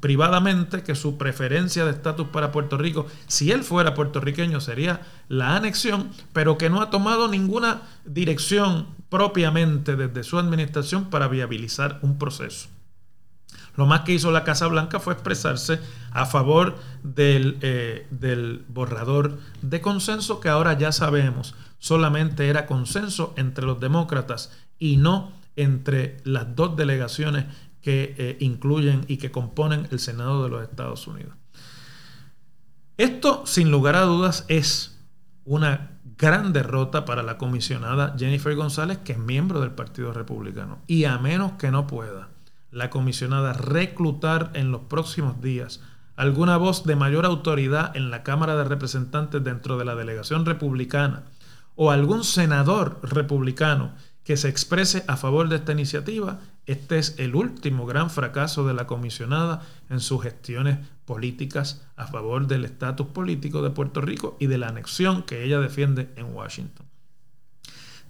privadamente 0.00 0.82
que 0.82 0.94
su 0.94 1.18
preferencia 1.18 1.84
de 1.84 1.90
estatus 1.90 2.28
para 2.28 2.52
Puerto 2.52 2.78
Rico, 2.78 3.06
si 3.26 3.52
él 3.52 3.62
fuera 3.64 3.94
puertorriqueño, 3.94 4.60
sería 4.60 5.02
la 5.28 5.56
anexión, 5.56 6.10
pero 6.32 6.58
que 6.58 6.70
no 6.70 6.80
ha 6.80 6.90
tomado 6.90 7.28
ninguna 7.28 7.82
dirección 8.04 8.88
propiamente 9.14 9.94
desde 9.94 10.24
su 10.24 10.40
administración 10.40 11.04
para 11.04 11.28
viabilizar 11.28 12.00
un 12.02 12.18
proceso. 12.18 12.68
Lo 13.76 13.86
más 13.86 14.00
que 14.00 14.10
hizo 14.10 14.32
la 14.32 14.42
Casa 14.42 14.66
Blanca 14.66 14.98
fue 14.98 15.12
expresarse 15.12 15.78
a 16.10 16.26
favor 16.26 16.76
del, 17.04 17.58
eh, 17.60 18.08
del, 18.10 18.64
borrador 18.66 19.38
de 19.62 19.80
consenso 19.80 20.40
que 20.40 20.48
ahora 20.48 20.76
ya 20.76 20.90
sabemos 20.90 21.54
solamente 21.78 22.48
era 22.48 22.66
consenso 22.66 23.34
entre 23.36 23.64
los 23.64 23.78
demócratas 23.78 24.50
y 24.80 24.96
no 24.96 25.30
entre 25.54 26.16
las 26.24 26.56
dos 26.56 26.76
delegaciones 26.76 27.44
que 27.82 28.16
eh, 28.18 28.36
incluyen 28.40 29.04
y 29.06 29.18
que 29.18 29.30
componen 29.30 29.86
el 29.92 30.00
Senado 30.00 30.42
de 30.42 30.48
los 30.48 30.62
Estados 30.64 31.06
Unidos. 31.06 31.34
Esto, 32.96 33.46
sin 33.46 33.70
lugar 33.70 33.94
a 33.94 34.02
dudas, 34.02 34.44
es 34.48 34.98
una 35.44 35.93
gran 36.18 36.52
derrota 36.52 37.04
para 37.04 37.22
la 37.22 37.38
comisionada 37.38 38.14
Jennifer 38.18 38.54
González, 38.54 38.98
que 38.98 39.12
es 39.12 39.18
miembro 39.18 39.60
del 39.60 39.72
Partido 39.72 40.12
Republicano. 40.12 40.78
Y 40.86 41.04
a 41.04 41.18
menos 41.18 41.52
que 41.52 41.70
no 41.70 41.86
pueda 41.86 42.28
la 42.70 42.90
comisionada 42.90 43.52
reclutar 43.52 44.50
en 44.54 44.72
los 44.72 44.82
próximos 44.82 45.40
días 45.40 45.80
alguna 46.16 46.56
voz 46.56 46.84
de 46.84 46.96
mayor 46.96 47.24
autoridad 47.24 47.96
en 47.96 48.10
la 48.10 48.22
Cámara 48.22 48.56
de 48.56 48.64
Representantes 48.64 49.42
dentro 49.42 49.78
de 49.78 49.84
la 49.84 49.94
delegación 49.94 50.44
republicana 50.44 51.22
o 51.76 51.90
algún 51.90 52.24
senador 52.24 53.00
republicano 53.02 53.92
que 54.24 54.36
se 54.36 54.48
exprese 54.48 55.04
a 55.06 55.16
favor 55.16 55.48
de 55.48 55.56
esta 55.56 55.72
iniciativa, 55.72 56.40
este 56.66 56.98
es 56.98 57.16
el 57.18 57.34
último 57.34 57.86
gran 57.86 58.10
fracaso 58.10 58.66
de 58.66 58.74
la 58.74 58.86
comisionada 58.86 59.62
en 59.90 60.00
sus 60.00 60.22
gestiones 60.22 60.78
políticas 61.04 61.82
a 61.96 62.06
favor 62.06 62.46
del 62.46 62.64
estatus 62.64 63.08
político 63.08 63.62
de 63.62 63.70
Puerto 63.70 64.00
Rico 64.00 64.36
y 64.40 64.46
de 64.46 64.58
la 64.58 64.68
anexión 64.68 65.22
que 65.22 65.44
ella 65.44 65.60
defiende 65.60 66.10
en 66.16 66.34
Washington. 66.34 66.86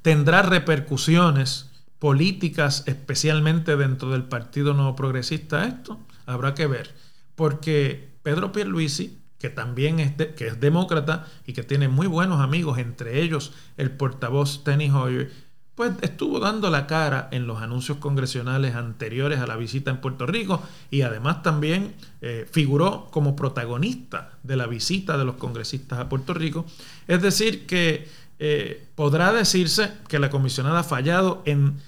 Tendrá 0.02 0.42
repercusiones 0.42 1.70
políticas, 1.98 2.84
especialmente 2.86 3.76
dentro 3.76 4.10
del 4.10 4.24
Partido 4.24 4.74
Nuevo 4.74 4.94
Progresista, 4.94 5.64
esto 5.64 5.98
habrá 6.26 6.54
que 6.54 6.66
ver, 6.66 6.94
porque 7.34 8.14
Pedro 8.22 8.52
Pierluisi, 8.52 9.20
que 9.38 9.50
también 9.50 10.00
es, 10.00 10.12
que 10.12 10.46
es 10.46 10.60
demócrata 10.60 11.26
y 11.46 11.52
que 11.52 11.62
tiene 11.62 11.88
muy 11.88 12.06
buenos 12.06 12.40
amigos, 12.40 12.78
entre 12.78 13.22
ellos 13.22 13.52
el 13.76 13.90
portavoz 13.90 14.64
Tenny 14.64 14.90
Hoyer, 14.90 15.30
pues 15.74 15.92
estuvo 16.02 16.38
dando 16.38 16.70
la 16.70 16.86
cara 16.86 17.28
en 17.32 17.46
los 17.46 17.60
anuncios 17.60 17.98
congresionales 17.98 18.76
anteriores 18.76 19.40
a 19.40 19.46
la 19.46 19.56
visita 19.56 19.90
en 19.90 20.00
Puerto 20.00 20.24
Rico 20.26 20.62
y 20.90 21.02
además 21.02 21.42
también 21.42 21.94
eh, 22.20 22.46
figuró 22.50 23.08
como 23.10 23.34
protagonista 23.34 24.30
de 24.42 24.56
la 24.56 24.66
visita 24.66 25.18
de 25.18 25.24
los 25.24 25.34
congresistas 25.34 25.98
a 25.98 26.08
Puerto 26.08 26.32
Rico. 26.32 26.64
Es 27.08 27.20
decir, 27.22 27.66
que 27.66 28.08
eh, 28.38 28.86
podrá 28.94 29.32
decirse 29.32 29.92
que 30.08 30.20
la 30.20 30.30
comisionada 30.30 30.80
ha 30.80 30.84
fallado 30.84 31.42
en 31.44 31.80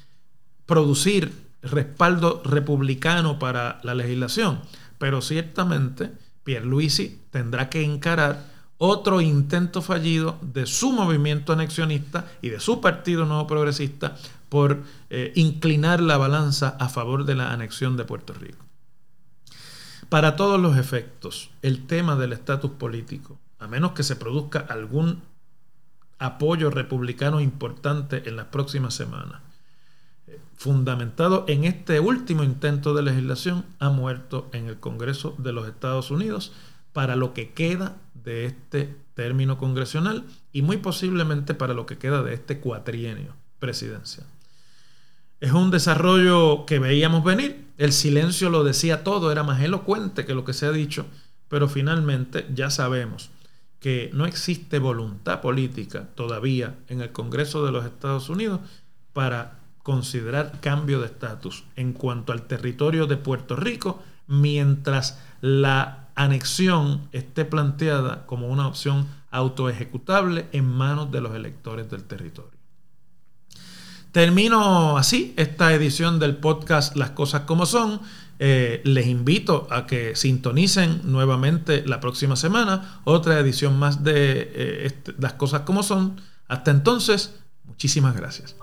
producir 0.66 1.33
respaldo 1.62 2.42
republicano 2.44 3.38
para 3.38 3.81
la 3.85 3.94
legislación, 3.94 4.61
pero 4.99 5.20
ciertamente 5.20 6.11
Pierluisi 6.42 7.20
tendrá 7.31 7.68
que 7.68 7.83
encarar 7.83 8.55
otro 8.78 9.20
intento 9.20 9.80
fallido 9.80 10.38
de 10.42 10.66
su 10.66 10.92
movimiento 10.92 11.52
anexionista 11.52 12.26
y 12.42 12.50
de 12.50 12.60
su 12.60 12.80
partido 12.80 13.24
nuevo 13.24 13.46
progresista 13.46 14.16
por 14.48 14.82
eh, 15.10 15.32
inclinar 15.34 16.00
la 16.00 16.18
balanza 16.18 16.76
a 16.78 16.88
favor 16.88 17.24
de 17.24 17.34
la 17.34 17.52
anexión 17.52 17.96
de 17.96 18.04
Puerto 18.04 18.34
Rico. 18.34 18.64
Para 20.08 20.36
todos 20.36 20.60
los 20.60 20.76
efectos, 20.76 21.50
el 21.62 21.86
tema 21.86 22.16
del 22.16 22.32
estatus 22.32 22.70
político, 22.72 23.38
a 23.58 23.66
menos 23.66 23.92
que 23.92 24.04
se 24.04 24.14
produzca 24.14 24.60
algún 24.60 25.22
apoyo 26.18 26.70
republicano 26.70 27.40
importante 27.40 28.28
en 28.28 28.36
las 28.36 28.46
próximas 28.46 28.94
semanas, 28.94 29.40
eh, 30.28 30.38
fundamentado 30.54 31.44
en 31.48 31.64
este 31.64 31.98
último 31.98 32.44
intento 32.44 32.94
de 32.94 33.02
legislación, 33.02 33.64
ha 33.80 33.88
muerto 33.88 34.48
en 34.52 34.68
el 34.68 34.78
Congreso 34.78 35.34
de 35.38 35.52
los 35.52 35.66
Estados 35.66 36.10
Unidos 36.10 36.52
para 36.92 37.16
lo 37.16 37.34
que 37.34 37.52
queda 37.52 37.96
de 38.24 38.46
este 38.46 38.96
término 39.14 39.59
congresional 39.59 40.24
y 40.52 40.62
muy 40.62 40.76
posiblemente 40.76 41.55
para 41.55 41.74
lo 41.74 41.87
que 41.87 41.98
queda 41.98 42.22
de 42.22 42.35
este 42.35 42.61
cuatrienio 42.61 43.35
presidencial. 43.59 44.26
Es 45.40 45.52
un 45.52 45.70
desarrollo 45.70 46.64
que 46.66 46.79
veíamos 46.79 47.22
venir, 47.22 47.66
el 47.79 47.92
silencio 47.92 48.48
lo 48.48 48.64
decía 48.64 49.05
todo, 49.05 49.31
era 49.31 49.42
más 49.42 49.62
elocuente 49.62 50.24
que 50.24 50.35
lo 50.35 50.44
que 50.44 50.55
se 50.55 50.66
ha 50.66 50.72
dicho, 50.72 51.07
pero 51.48 51.68
finalmente 51.68 52.46
ya 52.55 52.70
sabemos 52.70 53.31
que 53.81 54.11
no 54.14 54.24
existe 54.26 54.79
voluntad 54.79 55.40
política 55.40 56.09
todavía 56.14 56.76
en 56.88 57.02
el 57.02 57.12
Congreso 57.12 57.64
de 57.64 57.72
los 57.72 57.85
Estados 57.85 58.29
Unidos 58.31 58.61
para 59.12 59.61
considerar 59.83 60.61
cambio 60.61 61.00
de 61.00 61.07
estatus 61.07 61.64
en 61.76 61.92
cuanto 61.92 62.33
al 62.33 62.46
territorio 62.46 63.07
de 63.07 63.16
Puerto 63.16 63.55
Rico 63.57 64.02
mientras 64.26 65.20
la 65.40 66.05
anexión 66.16 67.09
esté 67.12 67.44
planteada 67.44 68.26
como 68.26 68.48
una 68.48 68.66
opción 68.66 69.07
autoejecutable 69.31 70.48
en 70.52 70.64
manos 70.64 71.12
de 71.12 71.20
los 71.20 71.35
electores 71.35 71.88
del 71.90 72.05
territorio. 72.05 72.57
Termino 74.11 74.96
así 74.96 75.35
esta 75.37 75.74
edición 75.74 76.18
del 76.18 76.37
podcast 76.37 76.96
Las 76.96 77.11
Cosas 77.11 77.42
como 77.42 77.66
Son. 77.66 78.00
eh, 78.38 78.83
les 78.85 79.07
invito 79.07 79.66
a 79.70 79.87
que 79.87 80.14
sintonicen 80.14 81.00
nuevamente 81.05 81.85
la 81.87 82.00
próxima 82.00 82.37
semana 82.37 83.00
otra 83.05 83.38
edición 83.38 83.79
más 83.79 84.05
de 84.05 84.40
eh, 84.40 84.87
este, 84.87 85.14
las 85.18 85.35
cosas 85.35 85.62
como 85.62 85.83
son. 85.83 86.20
Hasta 86.48 86.70
entonces, 86.70 87.35
muchísimas 87.64 88.14
gracias. 88.14 88.57